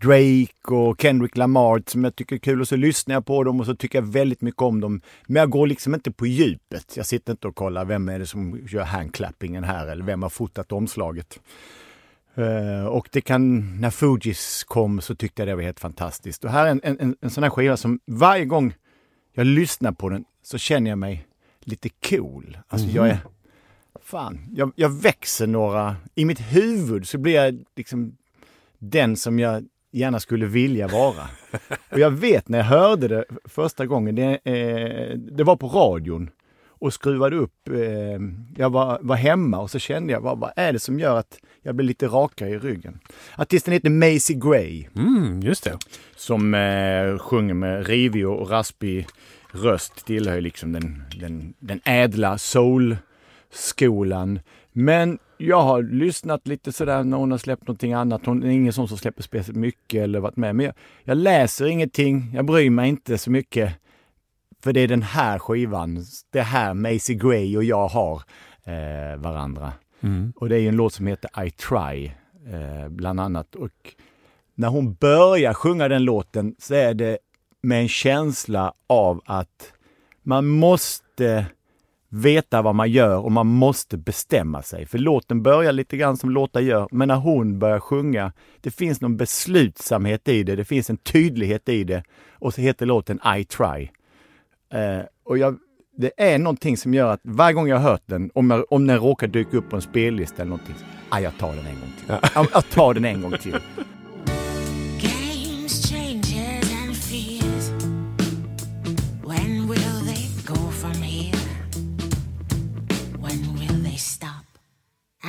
[0.00, 3.60] Drake och Kendrick Lamar som jag tycker är kul och så lyssnar jag på dem
[3.60, 5.00] och så tycker jag väldigt mycket om dem.
[5.26, 6.96] Men jag går liksom inte på djupet.
[6.96, 10.30] Jag sitter inte och kollar vem är det som gör handclappingen här eller vem har
[10.30, 11.40] fotat omslaget.
[12.34, 16.44] Eh, och det kan, när Fugees kom så tyckte jag det var helt fantastiskt.
[16.44, 18.74] Och här är en, en, en sån här skiva som varje gång
[19.32, 21.26] jag lyssnar på den så känner jag mig
[21.60, 22.58] lite cool.
[22.68, 23.18] Alltså jag är,
[24.02, 28.16] fan, jag, jag växer några, i mitt huvud så blir jag liksom
[28.78, 31.28] den som jag gärna skulle vilja vara.
[31.92, 36.30] Och jag vet när jag hörde det första gången, det, eh, det var på radion
[36.80, 37.68] och skruvade upp.
[37.68, 38.20] Eh,
[38.56, 41.38] jag var, var hemma och så kände jag, vad, vad är det som gör att
[41.62, 42.98] jag blir lite rakare i ryggen?
[43.36, 45.78] Artisten heter Macy Gray Mm, just det.
[46.16, 49.06] som eh, sjunger med rivig och raspig
[49.52, 50.06] röst.
[50.06, 52.38] Tillhör liksom den, den, den ädla
[53.50, 54.40] soul-skolan.
[54.72, 58.26] Men jag har lyssnat lite sådär när hon har släppt någonting annat.
[58.26, 60.56] Hon är ingen sån som släpper speciellt mycket eller varit med.
[60.56, 60.74] Men jag,
[61.04, 62.30] jag läser ingenting.
[62.34, 63.74] Jag bryr mig inte så mycket.
[64.62, 68.22] För det är den här skivan, det här Macy Gray och jag har
[68.64, 69.72] eh, varandra.
[70.36, 72.06] Och det är ju en låt som heter I Try,
[72.52, 73.54] eh, bland annat.
[73.54, 73.94] Och
[74.54, 77.18] när hon börjar sjunga den låten så är det
[77.62, 79.72] med en känsla av att
[80.22, 81.46] man måste
[82.10, 84.86] veta vad man gör och man måste bestämma sig.
[84.86, 89.00] För låten börjar lite grann som låtar gör, men när hon börjar sjunga, det finns
[89.00, 92.02] någon beslutsamhet i det, det finns en tydlighet i det.
[92.32, 93.88] Och så heter låten I Try.
[94.72, 95.58] Eh, och jag,
[95.96, 98.86] det är någonting som gör att varje gång jag har hört den, om, jag, om
[98.86, 100.74] den råkar dyka upp på en spellista eller någonting,
[101.08, 102.16] ah, jag tar den en gång till.
[102.34, 103.56] Jag, jag tar den en gång till.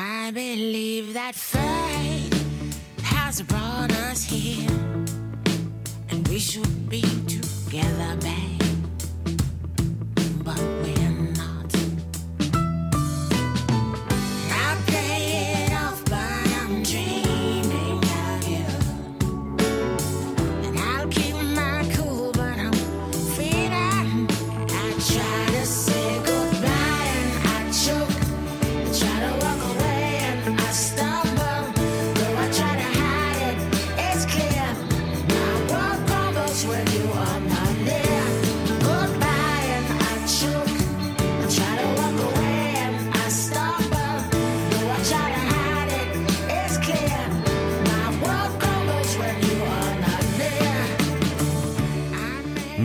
[0.02, 2.34] I believe that fate
[3.04, 4.70] has brought us here,
[6.10, 8.62] and we should be together, babe.
[10.46, 10.89] But we're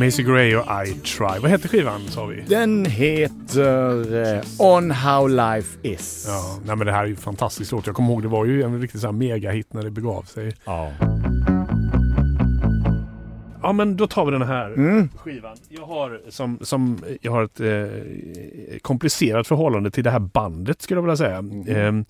[0.04, 1.38] Macy Gray och I Try.
[1.40, 2.44] Vad hette skivan sa vi?
[2.48, 6.24] Den heter eh, On How Life Is.
[6.28, 7.86] Ja, nej men det här är ju en fantastisk låt.
[7.86, 10.52] Jag kommer ihåg det var ju en riktig så här megahit när det begav sig.
[10.64, 10.90] Ja.
[13.62, 15.08] Ja men då tar vi den här Mm.
[15.16, 15.56] skivan.
[15.68, 20.98] Jag har, som, som, jag har ett eh, komplicerat förhållande till det här bandet skulle
[20.98, 21.36] jag vilja säga.
[21.38, 21.98] Mm.
[21.98, 22.04] Eh,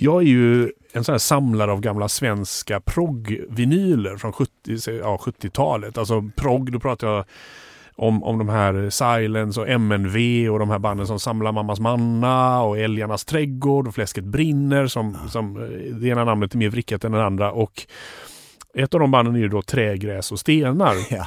[0.00, 4.50] jag är ju en sån här samlare av gamla svenska prog-vinyler från 70,
[4.86, 5.98] ja, 70-talet.
[5.98, 7.24] Alltså prog, då pratar jag
[7.94, 12.62] om, om de här Silence och MNV och de här banden som Samlar Mammas Manna
[12.62, 17.04] och Älgarnas Trädgård och Fläsket Brinner som, som eh, det ena namnet är mer vrickat
[17.04, 17.52] än det andra.
[17.52, 17.86] Och
[18.74, 20.94] ett av de banden är ju då Trägräs och Stenar.
[21.10, 21.26] Ja.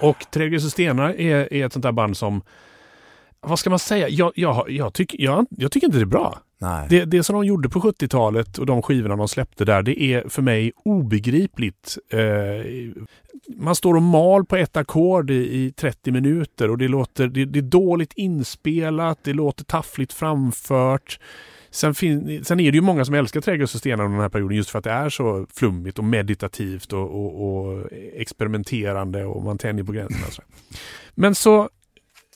[0.00, 2.42] Och Trägräs och Stenar är, är ett sånt där band som
[3.40, 4.08] vad ska man säga?
[4.08, 6.38] Jag, jag, jag, tycker, jag, jag tycker inte det är bra.
[6.58, 6.86] Nej.
[6.90, 10.28] Det, det som de gjorde på 70-talet och de skivorna de släppte där, det är
[10.28, 11.98] för mig obegripligt.
[12.10, 12.20] Eh,
[13.56, 17.44] man står och mal på ett ackord i, i 30 minuter och det låter det,
[17.44, 21.18] det är dåligt inspelat, det låter taffligt framfört.
[21.70, 24.28] Sen, fin, sen är det ju många som älskar Trädgårds och stenar under den här
[24.28, 29.42] perioden just för att det är så flummigt och meditativt och, och, och experimenterande och
[29.42, 30.46] man tänjer på gränserna.
[31.14, 31.68] Men så,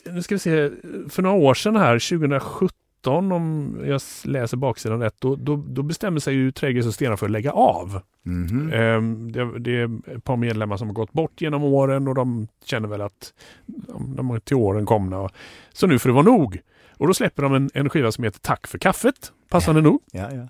[0.06, 0.70] nu ska vi se,
[1.08, 6.20] för några år sedan här, 2017 om jag läser baksidan rätt, då, då, då bestämmer
[6.20, 8.00] sig ju Trädgårds och stenar för att lägga av.
[8.22, 8.72] Mhm.
[8.72, 12.48] Ehm, Det, det är ett par medlemmar som har gått bort genom åren och de
[12.64, 13.34] känner väl att
[13.66, 15.18] de, de är till åren komna.
[15.20, 15.30] Och,
[15.72, 16.58] så nu får det vara nog.
[16.96, 20.00] Och då släpper de en, en skiva som heter Tack för kaffet, passande nog.
[20.12, 20.48] Ja, ja.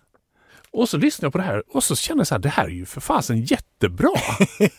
[0.78, 2.64] Och så lyssnade jag på det här och så kände jag så här, det här
[2.64, 4.10] är ju för fasen jättebra.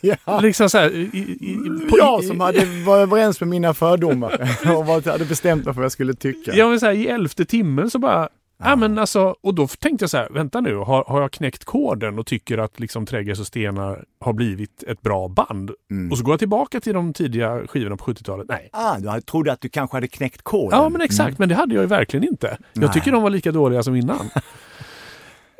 [0.00, 0.40] Ja.
[0.40, 1.56] liksom så här, i, i,
[1.90, 4.32] på- Jag som hade, var överens med mina fördomar
[4.76, 6.52] och var, hade bestämt mig för vad jag skulle tycka.
[6.54, 8.76] Ja, men så här, i elfte timmen så bara, ja.
[8.76, 12.18] men alltså, och då tänkte jag så här, vänta nu, har, har jag knäckt koden
[12.18, 15.70] och tycker att liksom Trädgräs och stenar har blivit ett bra band?
[15.90, 16.12] Mm.
[16.12, 18.46] Och så går jag tillbaka till de tidiga skivorna på 70-talet.
[18.48, 18.68] Nej.
[18.72, 20.78] Ah, du trodde att du kanske hade knäckt koden.
[20.78, 22.58] Ja, men exakt, men det hade jag ju verkligen inte.
[22.72, 22.92] Jag Nej.
[22.92, 24.30] tycker de var lika dåliga som innan.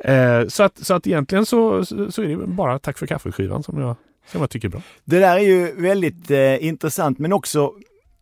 [0.03, 3.81] eh, så, att, så att egentligen så, så är det bara Tack för kaffeskivan som
[3.81, 3.95] jag,
[4.27, 4.81] som jag tycker är bra.
[5.03, 7.73] Det där är ju väldigt eh, intressant, men också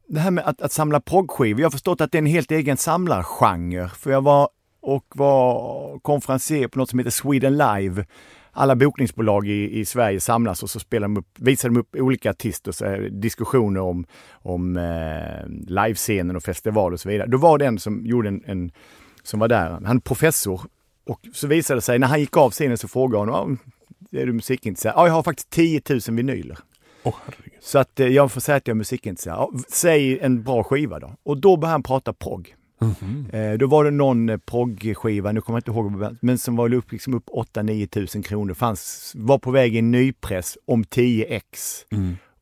[0.07, 1.61] det här med att, att samla proggskivor.
[1.61, 3.89] Jag har förstått att det är en helt egen samlargenre.
[3.89, 4.49] För jag var
[4.81, 8.05] och var konferencier på något som heter Sweden Live.
[8.51, 12.29] Alla bokningsbolag i, i Sverige samlas och så spelar de upp, visar de upp olika
[12.29, 17.27] artister, så diskussioner om, om eh, livescenen och festival och så vidare.
[17.27, 18.71] Då var det en som gjorde en, en
[19.23, 20.61] som var där, han är professor.
[21.09, 23.59] Och så visade det sig, när han gick av scenen så frågade honom,
[24.09, 24.93] "Ja, är du musikintresserad?
[24.97, 26.57] Ja, jag har faktiskt 10 000 vinyler.
[27.03, 27.53] Herregud.
[27.61, 29.37] Så att eh, jag får säga att jag är musikintresserad.
[29.37, 31.15] Ja, säg en bra skiva då.
[31.23, 32.55] Och då började han prata progg.
[33.33, 36.73] Eh, då var det någon eh, proggskiva, nu kommer jag inte ihåg, men som var
[36.73, 38.53] upp, liksom upp 8-9 tusen kronor.
[38.53, 41.83] Fanns, var på väg i en nypress om 10x.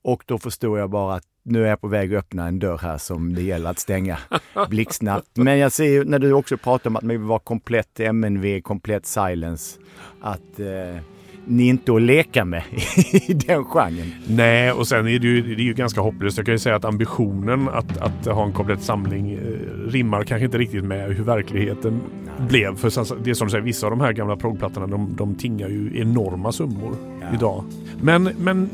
[0.02, 2.78] Och då förstod jag bara att nu är jag på väg att öppna en dörr
[2.78, 4.18] här som det gäller att stänga
[4.70, 5.28] blixtsnabbt.
[5.34, 8.62] Men jag ser ju när du också pratar om att man vill vara komplett MNV,
[8.62, 9.80] komplett silence,
[10.22, 11.02] att eh,
[11.46, 12.64] ni inte att leka med
[13.12, 14.12] i den genren.
[14.28, 16.38] Nej, och sen är det, ju, det är ju ganska hopplöst.
[16.38, 20.46] Jag kan ju säga att ambitionen att, att ha en komplett samling eh, rimmar kanske
[20.46, 22.02] inte riktigt med hur verkligheten
[22.50, 22.76] blev.
[22.76, 25.70] För det är som du säger, vissa av de här gamla proggplattorna de, de tingar
[25.70, 26.96] ju enorma summor
[27.34, 27.64] idag.
[28.02, 28.70] Men, men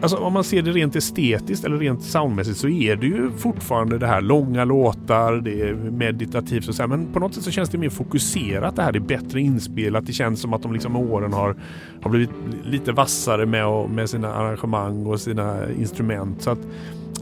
[0.00, 3.98] alltså, om man ser det rent estetiskt eller rent soundmässigt så är det ju fortfarande
[3.98, 7.50] det här långa låtar, det är meditativt och så här, men på något sätt så
[7.50, 8.92] känns det mer fokuserat det här.
[8.92, 10.06] Det är bättre inspelat.
[10.06, 11.54] Det känns som att de liksom med åren har,
[12.02, 12.30] har blivit
[12.64, 16.42] lite vassare med, och, med sina arrangemang och sina instrument.
[16.42, 16.58] Så att,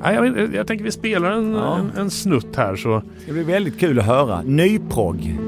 [0.02, 1.78] ja, jag, jag tänker vi spelar en, Ja.
[1.78, 4.42] en, en snutt här så Det blir väldigt kul att höra.
[4.42, 5.38] Nyprogg.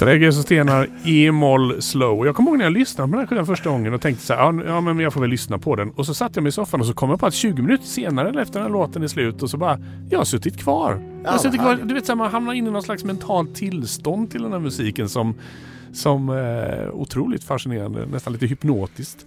[0.00, 2.26] Trädgräs och stenar E-moll slow.
[2.26, 4.34] Jag kommer ihåg när jag lyssnade på den här skivan första gången och tänkte så
[4.34, 5.90] här, ja, men jag får väl lyssna på den.
[5.90, 7.84] Och så satte jag mig i soffan och så kom jag på att 20 minuter
[7.84, 9.78] senare eller efter den här låten är slut och så bara,
[10.10, 11.02] jag har suttit kvar.
[11.24, 11.78] Jag har suttit kvar.
[11.84, 14.58] Du vet så här, man hamnar in i någon slags mentalt tillstånd till den här
[14.58, 15.34] musiken som,
[15.92, 19.26] som eh, otroligt fascinerande, nästan lite hypnotiskt.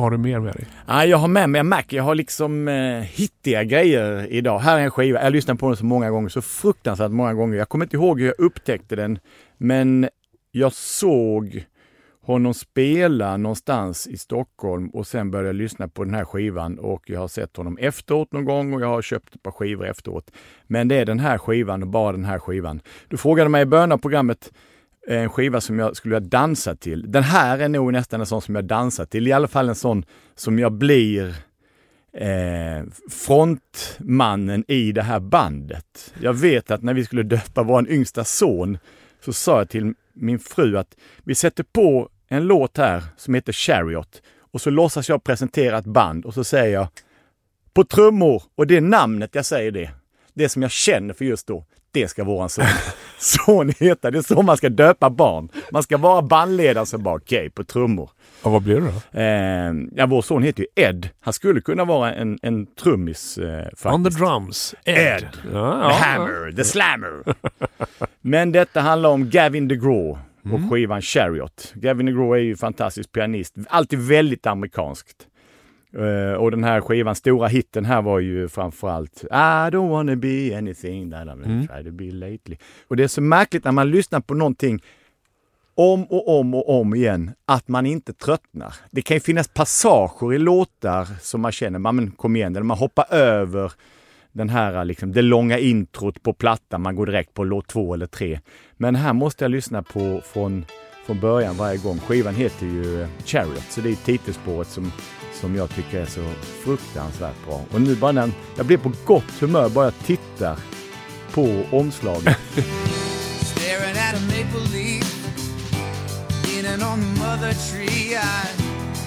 [0.00, 0.66] Vad har du mer med dig?
[0.86, 1.82] Ja, jag har med mig en Mac.
[1.88, 4.58] Jag har liksom eh, hittiga grejer idag.
[4.58, 5.18] Här är en skiva.
[5.18, 7.58] Jag har lyssnat på den så många gånger, så fruktansvärt många gånger.
[7.58, 9.18] Jag kommer inte ihåg hur jag upptäckte den,
[9.58, 10.08] men
[10.50, 11.64] jag såg
[12.22, 17.10] honom spela någonstans i Stockholm och sen började jag lyssna på den här skivan och
[17.10, 20.30] jag har sett honom efteråt någon gång och jag har köpt ett par skivor efteråt.
[20.66, 22.80] Men det är den här skivan och bara den här skivan.
[23.08, 24.52] Du frågade mig i början av programmet
[25.06, 27.12] en skiva som jag skulle vilja dansa till.
[27.12, 29.28] Den här är nog nästan en sån som jag dansar till.
[29.28, 31.34] I alla fall en sån som jag blir
[32.12, 36.14] eh, frontmannen i det här bandet.
[36.20, 38.78] Jag vet att när vi skulle döpa vår yngsta son
[39.24, 43.52] så sa jag till min fru att vi sätter på en låt här som heter
[43.52, 44.22] Chariot
[44.52, 46.88] och så låtsas jag presentera ett band och så säger jag
[47.72, 49.90] på trummor och det är namnet jag säger det.
[50.34, 52.64] det som jag känner för just då, det ska våran son,
[53.18, 54.10] son heta.
[54.10, 55.48] Det är så man ska döpa barn.
[55.70, 58.10] Man ska vara bandledare som bara okej på trummor.
[58.42, 59.20] Och vad blir det då?
[59.20, 61.08] Eh, ja, vår son heter ju Ed.
[61.20, 63.86] Han skulle kunna vara en, en trummis eh, faktiskt.
[63.86, 64.74] On the drums.
[64.84, 64.96] Ed.
[64.96, 65.28] Ed.
[65.34, 65.92] Ja, The ja.
[65.92, 67.34] Hammer, The Slammer.
[68.20, 71.72] Men detta handlar om Gavin DeGraw och skivan Chariot.
[71.74, 75.26] Gavin DeGraw är ju fantastisk pianist, alltid väldigt amerikanskt.
[75.98, 80.58] Eh, och den här skivan, stora hitten här var ju framförallt I don't wanna be
[80.58, 82.56] anything that I'm try to be lately.
[82.88, 84.80] Och det är så märkligt när man lyssnar på någonting
[85.74, 88.74] om och om och om igen att man inte tröttnar.
[88.90, 92.64] Det kan ju finnas passager i låtar som man känner, "Ja, men kom igen, eller
[92.64, 93.72] man hoppar över
[94.32, 98.06] den här, liksom, det långa introt på plattan, man går direkt på låt två eller
[98.06, 98.40] tre.
[98.76, 100.64] Men här måste jag lyssna på från,
[101.06, 102.00] från början varje gång.
[102.00, 104.92] Skivan heter ju Chariot, så det är titelspåret som,
[105.40, 106.24] som jag tycker är så
[106.64, 107.60] fruktansvärt bra.
[107.72, 110.58] Och nu bara när jag blir på gott humör bara jag tittar
[111.32, 112.38] på omslaget.
[113.70, 115.06] staring at a maple leaf,
[116.46, 118.16] leaning on the mother tree.
[118.16, 118.46] I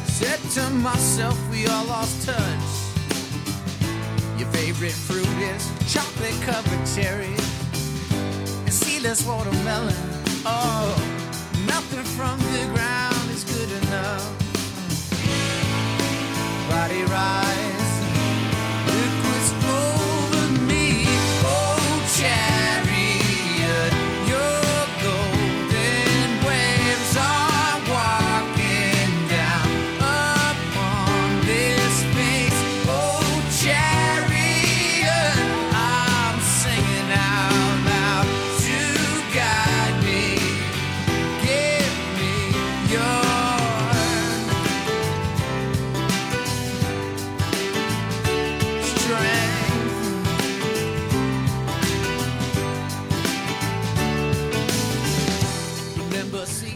[0.06, 2.66] said to myself, we all lost touch.
[4.38, 5.64] Your favorite fruit is
[5.94, 7.46] chocolate covered cherries
[8.66, 9.94] and seedless watermelon.
[10.46, 11.13] Oh,
[11.74, 12.93] nothing from the ground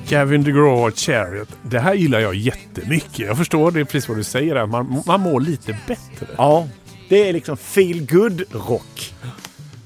[0.09, 1.49] Gavin DeGraw Chariot.
[1.63, 3.19] Det här gillar jag jättemycket.
[3.19, 4.65] Jag förstår det precis vad du säger.
[4.65, 6.27] Man, man mår lite bättre.
[6.37, 6.67] Ja,
[7.09, 9.13] det är liksom feel good rock.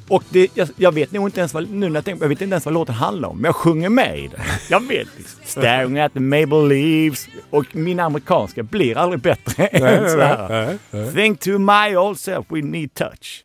[0.07, 2.41] Och det, jag, jag vet nog inte ens vad, nu när jag tänker, jag vet
[2.41, 4.39] inte ens vad låten handlar om, men jag sjunger med i den.
[4.69, 5.39] Jag vet liksom.
[5.43, 7.28] Staring at the maple leaves.
[7.49, 10.78] Och min amerikanska blir aldrig bättre än så här.
[11.13, 13.43] Think to my old self we need touch.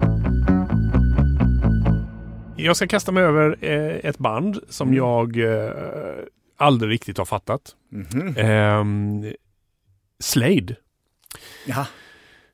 [2.57, 4.97] Jag ska kasta mig över eh, ett band som Mm.
[4.99, 5.71] jag eh,
[6.57, 7.77] aldrig riktigt har fattat.
[7.89, 8.35] Mhm.
[8.37, 9.33] Ehm,
[10.19, 10.77] Slade.
[11.67, 11.87] Ja.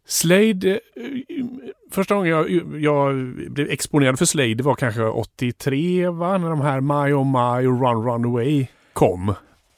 [0.07, 1.44] Slade, eh,
[1.90, 2.50] första gången jag,
[2.80, 3.14] jag
[3.53, 6.38] blev exponerad för Slade var kanske 83 va?
[6.38, 9.34] När de här My Oh My och Run Run Away kom.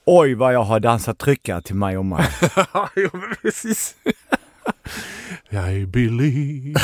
[0.07, 2.25] Oj vad jag har dansat tryckare till My Oh My.
[2.75, 2.89] ja,
[3.43, 3.97] precis.
[5.51, 6.81] I believe.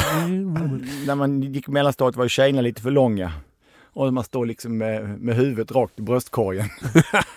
[1.06, 3.32] när man gick i mellanstadiet var ju tjejerna lite för långa.
[3.92, 6.68] Och man står liksom med, med huvudet rakt i bröstkorgen.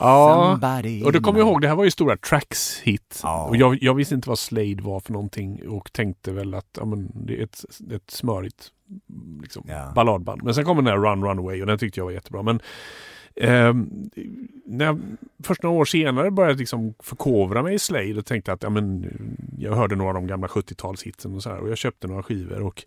[0.00, 0.58] ja.
[0.60, 3.20] Somebody Och då kommer jag ihåg, det här var ju stora Tracks-hit.
[3.22, 3.44] Ja.
[3.48, 6.84] Och jag, jag visste inte vad Slade var för någonting och tänkte väl att ja,
[6.84, 8.72] men det är ett, ett smörigt
[9.42, 9.92] liksom, Ja.
[9.94, 10.42] balladband.
[10.42, 12.42] Men sen kom den här Run Run Away och den tyckte jag var jättebra.
[12.42, 12.60] Men
[13.36, 14.10] ehm,
[14.66, 15.00] när jag
[15.44, 18.70] först några år senare började jag liksom förkovra mig i Slade och tänkte att ja,
[18.70, 19.06] men,
[19.58, 22.62] jag hörde några av de gamla 70-talshitsen och så här och jag köpte några skivor
[22.62, 22.84] och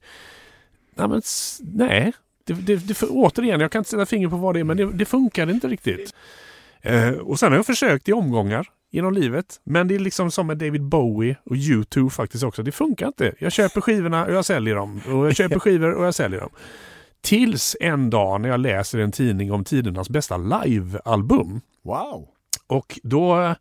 [0.95, 1.21] nej, men,
[1.59, 2.13] nej.
[2.53, 4.91] Det, det, det, återigen, jag kan inte sätta finger på vad det är men det,
[4.91, 6.13] det funkade inte riktigt.
[6.81, 9.59] Eh, och sen har jag försökt i omgångar genom livet.
[9.63, 12.63] Men det är liksom som med David Bowie och U2 faktiskt också.
[12.63, 13.33] Det funkar inte.
[13.39, 15.01] Jag köper skivorna och jag säljer dem.
[15.07, 16.49] Och jag köper skivor och jag säljer dem.
[17.21, 21.61] Tills en dag när jag läser en tidning om tidernas bästa livealbum.
[21.83, 22.27] Wow!
[22.67, 23.55] Och då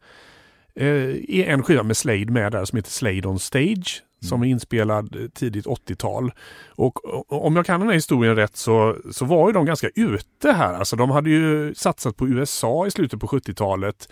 [0.74, 4.03] eh, är en skiva med Slade med där som heter Slade on Stage.
[4.20, 6.32] Som är inspelad tidigt 80-tal.
[6.68, 9.88] Och, och om jag kan den här historien rätt så, så var ju de ganska
[9.94, 10.74] ute här.
[10.74, 14.08] Alltså de hade ju satsat på USA i slutet på 70-talet.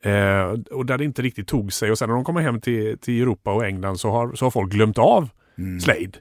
[0.00, 1.90] Eh, och där det inte riktigt tog sig.
[1.90, 4.50] Och sen när de kommer hem till, till Europa och England så har, så har
[4.50, 5.28] folk glömt av
[5.80, 6.18] Slade.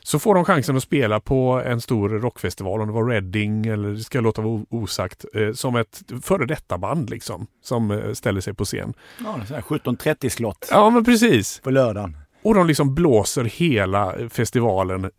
[0.00, 3.88] Så får de chansen att spela på en stor rockfestival, om det var Reading eller
[3.88, 8.12] det ska jag låta vara osagt, eh, som ett före detta band liksom, som eh,
[8.12, 8.94] ställer sig på scen.
[9.24, 11.60] Ja, det är så här 17.30 slott Ja men precis.
[11.60, 12.16] på lördagen.
[12.44, 15.10] Och de liksom blåser hela festivalen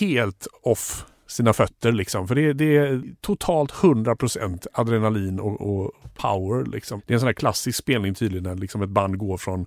[0.00, 2.28] helt off sina fötter liksom.
[2.28, 7.02] För det, det är totalt 100% adrenalin och, och power liksom.
[7.06, 9.66] Det är en sån här klassisk spelning tydligen när liksom ett band går från,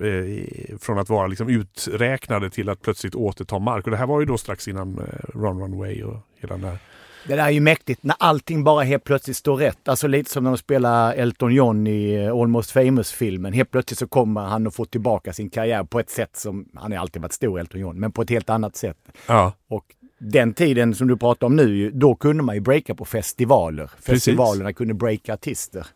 [0.00, 3.84] eh, från att vara liksom uträknade till att plötsligt återta mark.
[3.84, 6.78] Och det här var ju då strax innan eh, Run Runway och hela den här
[7.26, 9.88] det där är ju mäktigt när allting bara helt plötsligt står rätt.
[9.88, 13.52] Alltså lite som när de spelar Elton John i eh, Almost Famous-filmen.
[13.52, 16.92] Helt plötsligt så kommer han att få tillbaka sin karriär på ett sätt som, han
[16.92, 18.96] har alltid varit stor Elton John, men på ett helt annat sätt.
[19.26, 19.52] Ja.
[19.68, 19.84] Och
[20.18, 23.90] den tiden som du pratar om nu, då kunde man ju breaka på festivaler.
[24.00, 25.86] Festivalerna kunde breaka artister.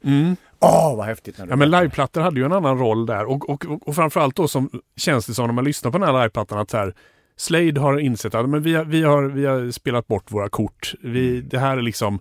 [0.60, 1.38] Åh, vad häftigt!
[1.38, 1.50] När Mm.
[1.50, 4.48] Ja men liveplattor hade ju en annan roll där och, och, och, och framförallt då
[4.48, 6.94] som känns det som när man lyssnar på den här liveplattan att så här,
[7.40, 10.94] Slade har insett att men vi, har, vi, har, vi har spelat bort våra kort.
[11.00, 12.20] Vi, det här är liksom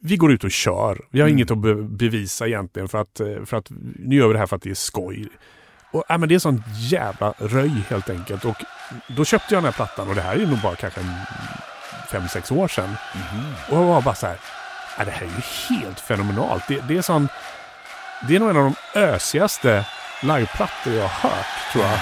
[0.00, 1.00] vi går ut och kör.
[1.10, 3.66] Vi har inget att be bevisa egentligen för att, eh, för att
[3.98, 5.28] nu gör vi det här för att det är skoj.
[5.90, 8.44] Och, ja, men det är sån jävla röj helt enkelt.
[8.44, 8.56] Och
[9.16, 11.00] då köpte jag den här plattan och det här är nog bara kanske
[12.10, 12.90] fem, sex år sedan.
[13.70, 14.36] Och jag var bara så här,
[14.98, 16.64] ja, det här är ju helt fenomenalt.
[16.68, 17.28] Det, det är sån,
[18.28, 19.86] det är nog en av de ösigaste
[20.22, 21.98] liveplattor jag har hört, tror jag.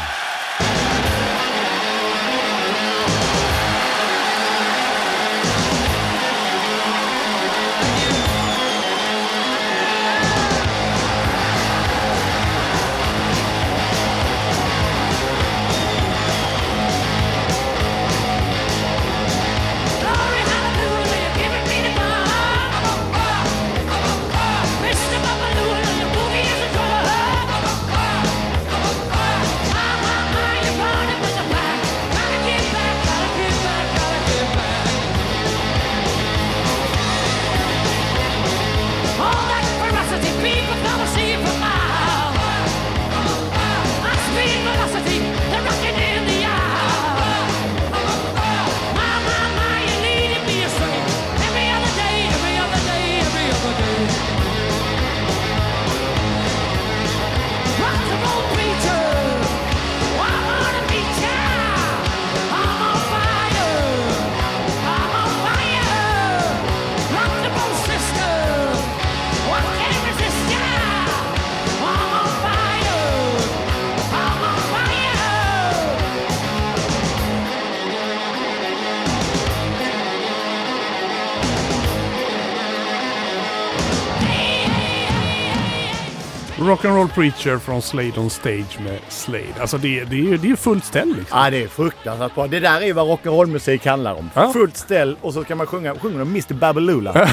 [87.14, 89.44] Preacher från Slade on Stage med Slade.
[89.60, 91.38] Alltså det, det, det är fullt ställ liksom.
[91.38, 92.46] Ja, det är fruktansvärt bra.
[92.46, 94.30] Det där är vad rock'n'roll-musik handlar om.
[94.34, 94.52] Ja.
[94.52, 97.30] Fullt ställ och så kan man sjunga, sjunga Mr Babaloola.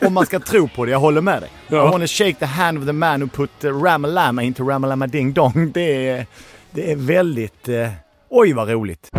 [0.06, 1.50] Om man ska tro på det, jag håller med dig.
[1.68, 1.88] Ja.
[1.88, 5.70] I wanna shake the hand of the man who put Ramalama into Ramalama Ding Dong.
[5.74, 6.26] Det är,
[6.70, 7.68] det är väldigt...
[7.68, 7.88] Eh,
[8.30, 9.10] oj, vad roligt.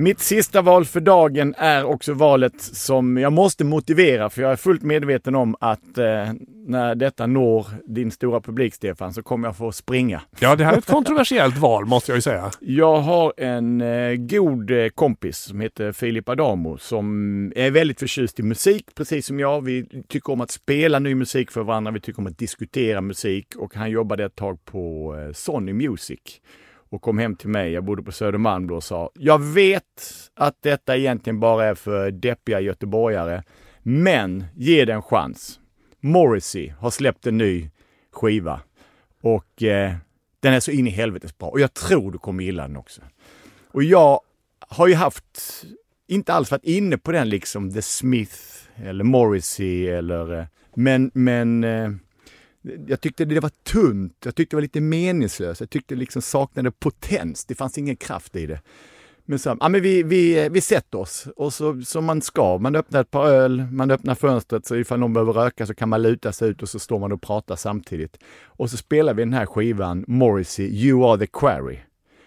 [0.00, 4.56] Mitt sista val för dagen är också valet som jag måste motivera för jag är
[4.56, 6.32] fullt medveten om att eh,
[6.66, 10.22] när detta når din stora publik Stefan så kommer jag få springa.
[10.40, 12.50] Ja, det här är ett kontroversiellt val måste jag ju säga.
[12.60, 18.40] Jag har en eh, god eh, kompis som heter Filip Adamo som är väldigt förtjust
[18.40, 19.60] i musik, precis som jag.
[19.64, 21.92] Vi tycker om att spela ny musik för varandra.
[21.92, 26.20] Vi tycker om att diskutera musik och han jobbade ett tag på eh, Sony Music
[26.88, 27.72] och kom hem till mig.
[27.72, 32.10] Jag bodde på Södermalm då och sa, jag vet att detta egentligen bara är för
[32.10, 33.42] deppiga göteborgare,
[33.82, 35.60] men ge det en chans.
[36.00, 37.70] Morrissey har släppt en ny
[38.12, 38.60] skiva
[39.22, 39.94] och eh,
[40.40, 43.00] den är så in i helvetes bra och jag tror du kommer gilla den också.
[43.66, 44.20] Och jag
[44.68, 45.64] har ju haft,
[46.06, 48.36] inte alls varit inne på den liksom The Smith
[48.76, 51.90] eller Morrissey eller, eh, men, men eh,
[52.86, 56.22] jag tyckte det var tunt, jag tyckte det var lite meningslöst, jag tyckte det liksom
[56.22, 58.60] saknade potens, det fanns ingen kraft i det.
[59.30, 62.76] Men så, ja men vi, vi, vi sätter oss och så som man ska, man
[62.76, 66.02] öppnar ett par öl, man öppnar fönstret så ifall någon behöver röka så kan man
[66.02, 68.18] luta sig ut och så står man och pratar samtidigt.
[68.44, 71.78] Och så spelar vi den här skivan Morrissey, You are the quarry.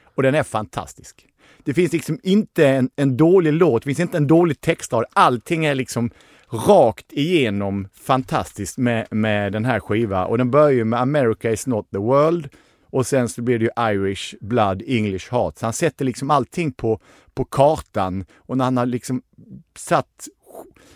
[0.03, 1.27] Och den är fantastisk.
[1.63, 5.05] Det finns liksom inte en, en dålig låt, det finns inte en dålig textrad.
[5.13, 6.11] Allting är liksom
[6.51, 10.27] rakt igenom fantastiskt med, med den här skivan.
[10.27, 12.49] Och den börjar ju med America is not the world
[12.91, 15.57] och sen så blir det ju Irish Blood, English Heart.
[15.57, 16.99] Så han sätter liksom allting på,
[17.33, 19.21] på kartan och när han har liksom
[19.75, 20.27] satt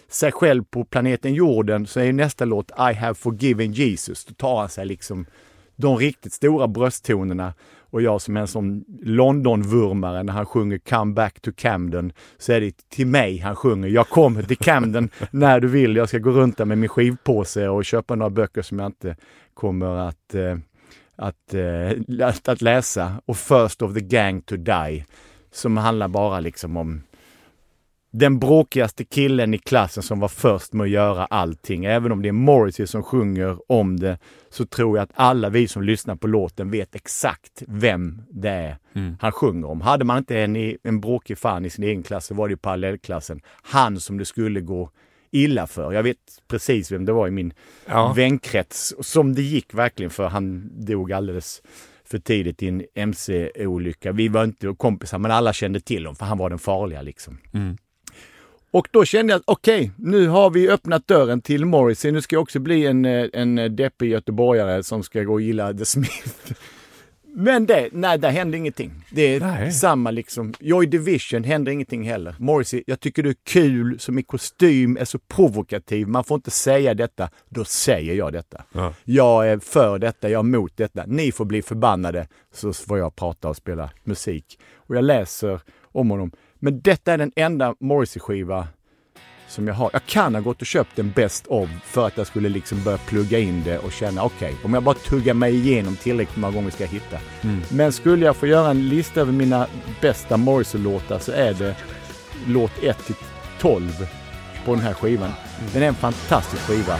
[0.09, 4.25] sig själv på planeten jorden så är ju nästa låt I have forgiven Jesus.
[4.25, 5.25] Då tar han sig liksom
[5.75, 7.53] de riktigt stora brösttonerna
[7.95, 12.51] och jag som är en sån London-vurmare när han sjunger Come back to Camden så
[12.51, 13.87] är det till mig han sjunger.
[13.87, 15.95] Jag kommer till Camden när du vill.
[15.95, 19.15] Jag ska gå runt där med min skivpåse och köpa några böcker som jag inte
[19.53, 20.57] kommer att, eh,
[21.15, 23.21] att, eh, att, att läsa.
[23.25, 25.05] Och First of the Gang to Die
[25.51, 27.01] som handlar bara liksom om
[28.17, 31.85] den bråkigaste killen i klassen som var först med att göra allting.
[31.85, 34.17] Även om det är Morrissey som sjunger om det
[34.49, 38.77] så tror jag att alla vi som lyssnar på låten vet exakt vem det är
[39.19, 39.81] han sjunger om.
[39.81, 42.51] Hade man inte en, i- en bråkig fan i sin egen klass så var det
[42.51, 43.41] ju parallellklassen.
[43.61, 44.89] Han som det skulle gå
[45.31, 45.93] illa för.
[45.93, 47.53] Jag vet precis vem det var i min
[47.85, 48.13] Ja.
[48.15, 50.27] vänkrets som det gick verkligen för.
[50.27, 51.61] Han dog alldeles
[52.05, 54.11] för tidigt i en MC-olycka.
[54.11, 57.37] Vi var inte kompisar men alla kände till honom för han var den farliga liksom.
[58.71, 62.11] Och då kände jag att okej, nu har vi öppnat dörren till Morrissey.
[62.11, 65.73] Nu ska jag också bli en, eh, en deppig göteborgare som ska gå och gilla
[65.73, 66.53] The Smith.
[67.37, 68.91] Men det, nej, där hände ingenting.
[69.11, 69.71] Det är Nej.
[69.71, 70.53] samma liksom.
[70.59, 72.35] Joy Division händer ingenting heller.
[72.39, 76.07] Morrissey, jag tycker du är kul, som i kostym, är så provokativ.
[76.07, 77.29] Man får inte säga detta.
[77.49, 78.63] Då säger jag detta.
[78.71, 78.93] Ja.
[79.03, 81.03] Jag är för detta, jag är emot detta.
[81.07, 84.59] Ni får bli förbannade så får jag prata och spela musik.
[84.75, 86.31] Och jag läser om honom.
[86.65, 88.67] Men detta är den enda Morrissey-skiva
[89.47, 89.89] som jag har.
[89.93, 92.97] Jag kan ha gått och köpt en Best of för att jag skulle liksom börja
[92.97, 96.71] plugga in det och känna okej, om jag bara tuggar mig igenom tillräckligt många gånger
[96.71, 97.17] ska jag hitta.
[97.69, 99.67] Men skulle jag få göra en lista över mina
[100.01, 101.75] bästa Morrissey-låtar så är det
[102.47, 103.15] låt 1 till
[103.59, 104.07] 12
[104.65, 105.31] på den här skivan.
[105.73, 106.97] Den är en fantastisk skiva.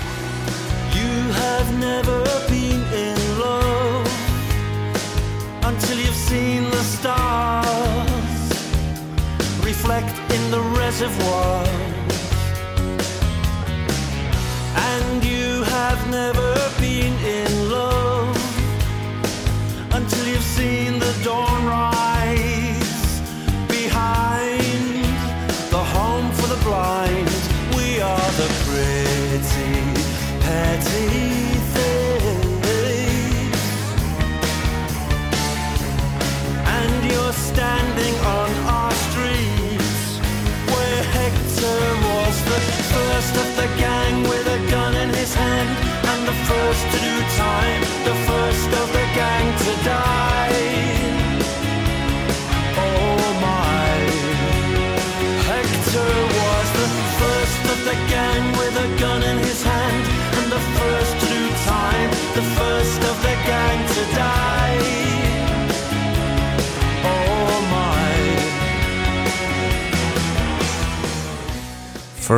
[10.97, 11.65] Reservoir.
[14.77, 18.37] And you have never been in love
[19.91, 23.19] until you've seen the dawn rise
[23.67, 25.03] behind
[25.69, 27.27] the home for the blind.
[27.75, 29.75] We are the pretty,
[30.39, 31.34] petty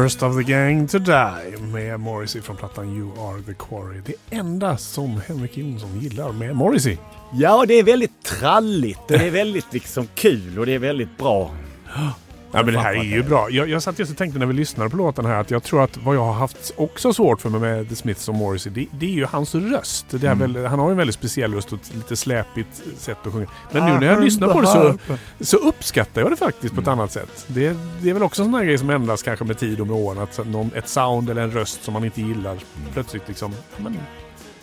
[0.03, 4.01] First of the gang to die med Morrissey från plattan You are the quarry.
[4.05, 6.97] Det enda som Henrik Jonsson gillar med Morrissey.
[7.33, 11.51] Ja, det är väldigt tralligt det är väldigt liksom kul och det är väldigt bra.
[12.51, 13.49] Ja, men det här är ju bra.
[13.49, 15.83] Jag, jag satt just och tänkte när vi lyssnade på låten här att jag tror
[15.83, 18.85] att vad jag har haft också svårt för mig med The Smiths och Morrissey, det,
[18.91, 20.05] det är ju hans röst.
[20.09, 23.17] Det är väl, han har ju en väldigt speciell röst och ett lite släpigt sätt
[23.23, 23.47] att sjunga.
[23.71, 24.97] Men nu när jag lyssnar på det så,
[25.39, 27.45] så uppskattar jag det faktiskt på ett annat sätt.
[27.47, 29.87] Det, det är väl också en sån här grej som ändras kanske med tid och
[29.87, 30.19] med åren.
[30.19, 32.57] Att någon, ett sound eller en röst som man inte gillar
[32.93, 33.53] plötsligt liksom...
[33.77, 33.97] Men,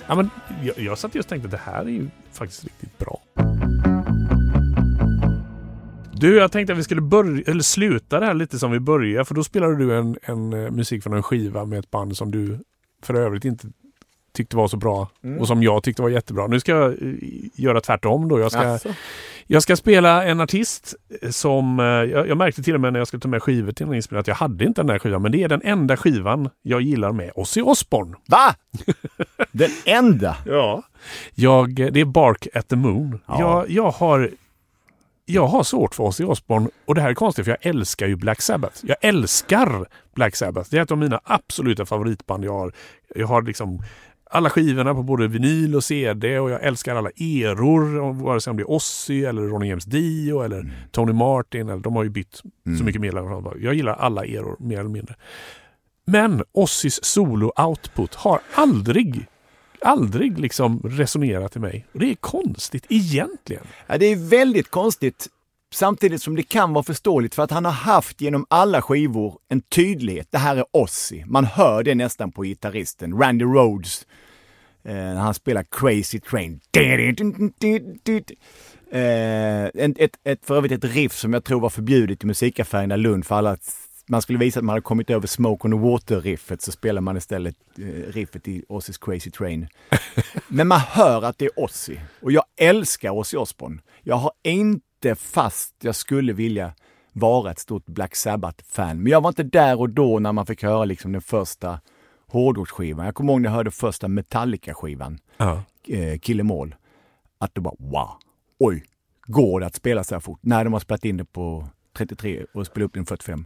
[0.06, 0.30] ja, men
[0.62, 3.20] jag, jag satt just och tänkte att det här är ju faktiskt riktigt bra.
[6.24, 9.24] Du, jag tänkte att vi skulle börja, eller sluta det här lite som vi började.
[9.24, 12.30] För då spelade du en, en eh, musik från en skiva med ett band som
[12.30, 12.58] du
[13.02, 13.66] för övrigt inte
[14.32, 15.08] tyckte var så bra.
[15.40, 16.46] Och som jag tyckte var jättebra.
[16.46, 17.14] Nu ska jag eh,
[17.54, 18.40] göra tvärtom då.
[18.40, 18.88] Jag ska, Alltså.
[19.46, 20.94] jag ska spela en artist
[21.30, 21.80] som...
[21.80, 23.94] eh, Jag, jag märkte till och med när jag skulle ta med skivor till den
[23.94, 25.22] inspelningen att jag hade inte den där skivan.
[25.22, 28.16] Men det är den enda skivan jag gillar med Ozzy Osbourne.
[28.26, 28.54] Va?
[29.52, 30.36] Den enda?
[30.46, 30.82] Ja.
[31.34, 33.20] Jag, det är Bark at the Moon.
[33.26, 33.40] Ja.
[33.40, 34.30] Jag, jag, har,
[35.26, 38.16] jag har svårt för Ozzy Osbourne och det här är konstigt för jag älskar ju
[38.16, 38.80] Black Sabbath.
[38.82, 40.70] Jag älskar Black Sabbath.
[40.70, 42.72] Det är ett av mina absoluta favoritband jag har.
[43.14, 43.82] Jag har liksom
[44.30, 48.56] alla skivorna på både vinyl och CD och jag älskar alla eror, vare sig om
[48.56, 51.68] det är Ozzy eller Ronny James Dio eller Tony Martin.
[51.68, 52.42] Eller, de har ju bytt
[52.78, 53.56] så mycket medlemmar.
[53.60, 55.14] Jag gillar alla eror mer eller mindre.
[56.06, 59.26] Men Ozzys solo-output har aldrig
[59.84, 61.86] aldrig liksom resonerat till mig.
[61.92, 63.62] Och det är konstigt egentligen.
[63.86, 65.26] Ja, det är väldigt konstigt.
[65.72, 69.60] Samtidigt som det kan vara förståeligt för att han har haft genom alla skivor en
[69.60, 70.28] tydlighet.
[70.30, 71.24] Det här är Ozzy.
[71.26, 73.18] Man hör det nästan på gitarristen.
[73.18, 74.06] Randy Rhodes.
[74.84, 76.60] Eh, när han spelar Crazy Train.
[78.90, 82.96] Eh, ett, ett, för övrigt ett riff som jag tror var förbjudet i musikaffären i
[82.96, 83.56] Lund för alla
[84.06, 87.16] man skulle visa att man hade kommit över Smoke on the Water-riffet så spelar man
[87.16, 89.68] istället eh, riffet i Ozzys Crazy Train.
[90.48, 91.96] Men man hör att det är Ozzy.
[92.22, 93.82] Och jag älskar Ozzy Osbourne.
[94.02, 96.72] Jag har inte fast jag skulle vilja
[97.12, 99.02] vara ett stort Black Sabbath-fan.
[99.02, 101.80] Men jag var inte där och då när man fick höra liksom den första
[102.26, 103.06] hårdrocksskivan.
[103.06, 105.62] Jag kommer ihåg när jag hörde första Metallica-skivan, Ja.
[105.88, 106.74] eh, Kill 'Em All.
[107.38, 108.10] Att det bara wow,
[108.58, 108.84] oj,
[109.26, 110.38] går det att spela så här fort?
[110.42, 113.44] Nej, de har spelat in det på 33 och spelat upp den 45.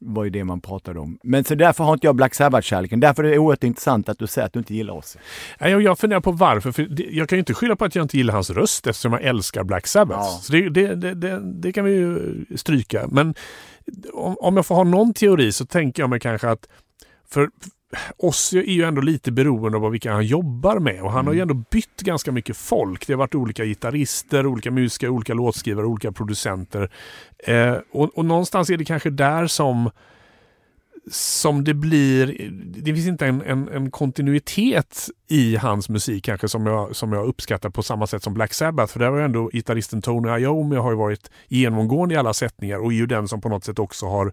[0.00, 1.18] Var ju det man pratade om.
[1.22, 3.00] Men så därför har inte jag Black Sabbath-kärleken.
[3.00, 5.16] Därför är det oerhört intressant att du säger att du inte gillar oss.
[5.60, 6.72] Nej, Jag, jag funderar på varför.
[6.72, 9.22] För jag kan ju inte skylla på att jag inte gillar hans röst eftersom jag
[9.22, 10.20] älskar Black Sabbath.
[10.20, 10.38] Ja.
[10.42, 13.06] Så det, det, det, det, det kan vi ju stryka.
[13.08, 13.34] Men
[14.12, 16.68] om, om jag får ha någon teori så tänker jag mig kanske att
[17.30, 17.48] för
[18.16, 21.40] Ozzy är ju ändå lite beroende av vilka han jobbar med och han har ju
[21.40, 23.06] ändå bytt ganska mycket folk.
[23.06, 26.90] Det har varit olika gitarrister, olika musiker, olika låtskrivare, olika producenter.
[27.38, 29.90] Eh, och, och någonstans är det kanske där som
[31.10, 36.66] som det blir, det finns inte en, en, en kontinuitet i hans musik kanske som
[36.66, 38.92] jag, som jag uppskattar på samma sätt som Black Sabbath.
[38.92, 42.78] För där var ju ändå gitarristen Tony Iommi har ju varit genomgående i alla sättningar
[42.78, 44.32] och är ju den som på något sätt också har,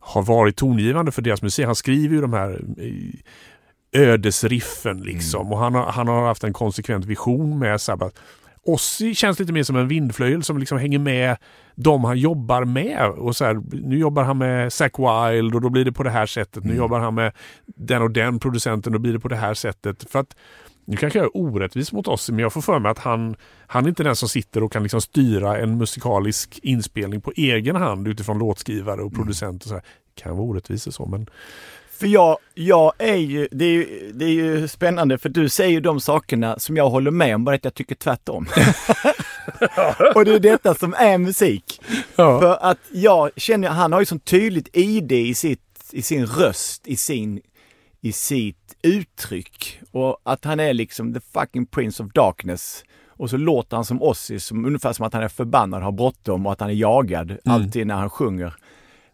[0.00, 1.66] har varit tongivande för deras musik.
[1.66, 6.52] Han skriver ju de här eh, ödesriffen liksom och han har, han har haft en
[6.52, 8.20] konsekvent vision med Sabbath.
[8.62, 11.36] Ozzy känns lite mer som en vindflöjel som liksom hänger med
[11.74, 13.10] de han jobbar med.
[13.10, 16.10] Och så här, nu jobbar han med Zack Wild och då blir det på det
[16.10, 16.64] här sättet.
[16.64, 17.32] Nu jobbar han med
[17.66, 20.10] den och den producenten och då blir det på det här sättet.
[20.10, 20.36] För att
[20.88, 23.36] nu kanske jag är orättvis mot Ozzy men jag får för mig att han,
[23.66, 27.76] han är inte den som sitter och kan liksom styra en musikalisk inspelning på egen
[27.76, 29.62] hand utifrån låtskrivare och producent.
[29.62, 29.82] och så här.
[30.14, 31.26] kan vara orättvisor så men
[31.90, 35.70] För jag, jag är ju, det är ju, det är ju spännande för du säger
[35.70, 38.46] ju de sakerna som jag håller med om, bara att jag tycker tvärtom.
[40.14, 41.80] och det är detta som är musik.
[42.14, 45.60] För att jag känner, han har ju sånt tydligt ID i, sitt,
[45.92, 47.40] i sin röst, i sin,
[48.00, 49.80] i sitt uttryck.
[49.90, 52.84] Och att han är liksom the fucking prince of darkness.
[53.06, 56.46] Och så låter han som Ozzy, som, ungefär som att han är förbannad, har bråttom
[56.46, 58.54] och att han är jagad alltid när han sjunger.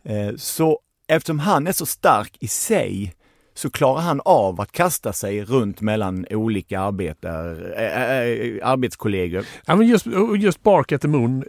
[0.02, 3.14] Eh, så eftersom han är så stark i sig
[3.54, 9.44] så klarar han av att kasta sig runt mellan olika arbetar, äh, äh, arbetskollegor.
[9.66, 10.06] Ja, men just,
[10.38, 11.44] just Bark at the Moon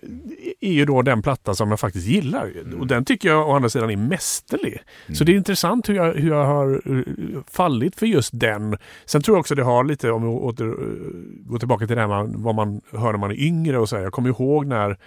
[0.62, 2.52] är ju då den platta som jag faktiskt gillar.
[2.80, 4.80] Och den tycker jag å andra sidan är mästerlig.
[5.14, 8.78] Så det är intressant hur jag, hur jag har eh, fallit för just den.
[9.06, 10.74] Sen tror jag också det har lite, om vi åter, eh,
[11.50, 13.96] går tillbaka till det här med vad man hör när man är yngre och så
[13.96, 14.04] här.
[14.04, 14.98] Jag kommer ihåg när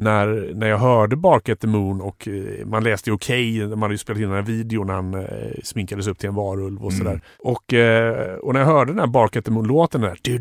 [0.00, 2.28] när, när jag hörde Bark at the Moon och
[2.64, 5.26] man läste Okej, okay, man hade ju spelat in den här videon när han
[5.64, 7.04] sminkades upp till en varulv och mm.
[7.04, 7.20] sådär.
[7.38, 7.74] Och,
[8.42, 10.18] och när jag hörde den här Bark at the Moon-låten där.
[10.22, 10.38] Det,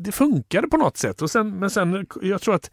[0.00, 1.22] det funkade på något sätt.
[1.22, 2.70] Och sen, men sen, jag tror att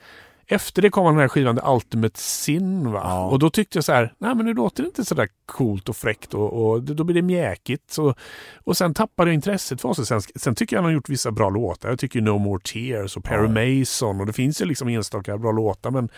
[0.47, 2.91] efter det kom den här skivan The Ultimate Sin.
[2.91, 3.01] Va?
[3.03, 3.25] Ja.
[3.25, 5.89] Och då tyckte jag så här, nej men nu låter det inte så där coolt
[5.89, 7.91] och fräckt och, och då blir det mjäkigt.
[7.91, 8.15] Så,
[8.63, 10.07] och sen tappade jag intresset för oss.
[10.07, 11.89] Sen, sen tycker jag han har gjort vissa bra låtar.
[11.89, 15.51] Jag tycker No More Tears och Perry Mason och det finns ju liksom enstaka bra
[15.51, 16.09] låtar men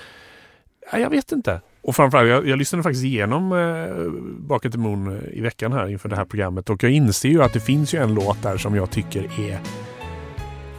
[0.92, 1.62] ja, jag vet inte.
[1.82, 5.88] Och framförallt, jag, jag lyssnade faktiskt igenom eh, at the Moon eh, i veckan här
[5.88, 8.58] inför det här programmet och jag inser ju att det finns ju en låt där
[8.58, 9.60] som jag tycker är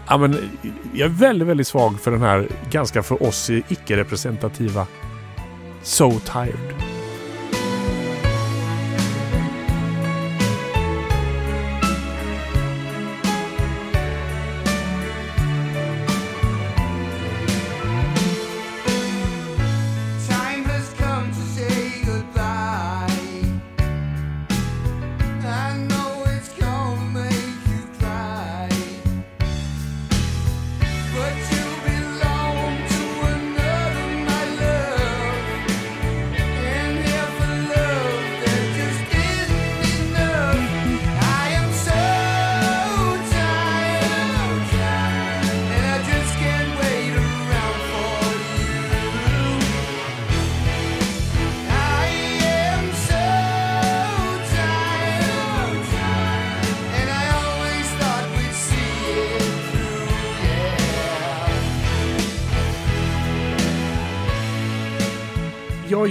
[0.08, 0.50] Ja, men
[0.92, 4.86] jag är väldigt, väldigt svag för den här ganska för oss icke-representativa
[5.82, 6.95] So Tired.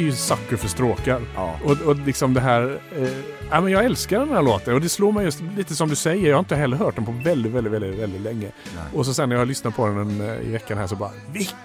[0.06, 1.22] Ju sucker för stråkar.
[1.36, 1.60] Ja.
[1.64, 2.80] Och, och liksom det här...
[2.97, 3.10] Eh,
[3.51, 5.95] ja, men jag älskar den här låten och det slår mig just lite som du
[5.95, 6.28] säger.
[6.30, 8.51] Jag har inte heller hört den på väldigt, väldigt, väldigt, väldigt länge.
[8.93, 11.12] Och så sen när jag har lyssnat på den eh, i veckan här så bara
[11.34, 11.58] vilken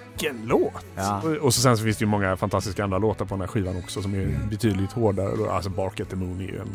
[0.44, 0.84] låt!
[0.96, 1.22] Ja.
[1.24, 3.48] Och, och så sen så finns det ju många fantastiska andra låtar på den här
[3.48, 5.52] skivan också som är betydligt hårdare.
[5.52, 6.68] Alltså Bark at the Moon är ju en,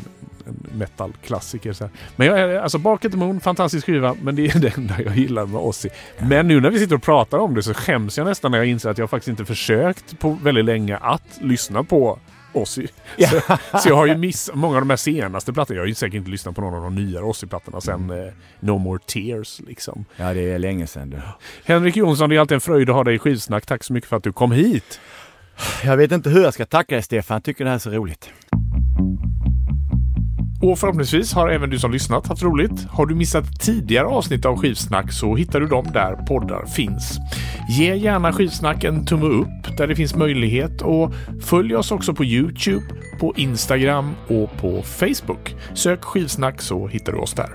[0.47, 1.89] en metal-klassiker.
[2.15, 5.17] Men jag, alltså Bark at the Moon, fantastisk skiva, men det är det enda jag
[5.17, 5.89] gillar med Ozzy.
[6.19, 8.67] Men nu när vi sitter och pratar om det så skäms jag nästan när jag
[8.67, 12.19] inser att jag faktiskt inte försökt på väldigt länge att lyssna på
[12.57, 12.87] Ozzy.
[13.17, 15.77] Så, så jag har ju missat många av de här senaste plattorna.
[15.77, 18.77] Jag har ju säkert inte lyssnat på någon av de nyare Ozzy-plattorna sen eh, No
[18.77, 19.61] More Tears.
[19.67, 20.05] Liksom.
[20.17, 21.21] Ja, det är länge sedan du.
[21.65, 23.65] Henrik Jonsson, det är alltid en fröjd att ha dig i skivsnack.
[23.65, 24.99] Tack så mycket för att du kom hit.
[25.83, 27.89] Jag vet inte hur jag ska tacka dig Stefan, jag tycker det här är så
[27.89, 28.29] roligt.
[30.65, 32.87] Och förhoppningsvis har även du som lyssnat haft roligt.
[32.89, 37.17] Har du missat tidigare avsnitt av Skivsnack så hittar du dem där poddar finns.
[37.69, 42.25] Ge gärna Skivsnack en tumme upp där det finns möjlighet och följ oss också på
[42.25, 42.85] Youtube,
[43.19, 45.55] på Instagram och på Facebook.
[45.73, 47.49] Sök Skivsnack så hittar du oss där.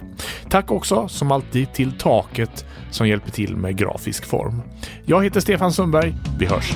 [0.49, 4.63] Tack också som alltid till Taket som hjälper till med grafisk form.
[5.05, 6.15] Jag heter Stefan Sundberg.
[6.39, 6.75] Vi hörs!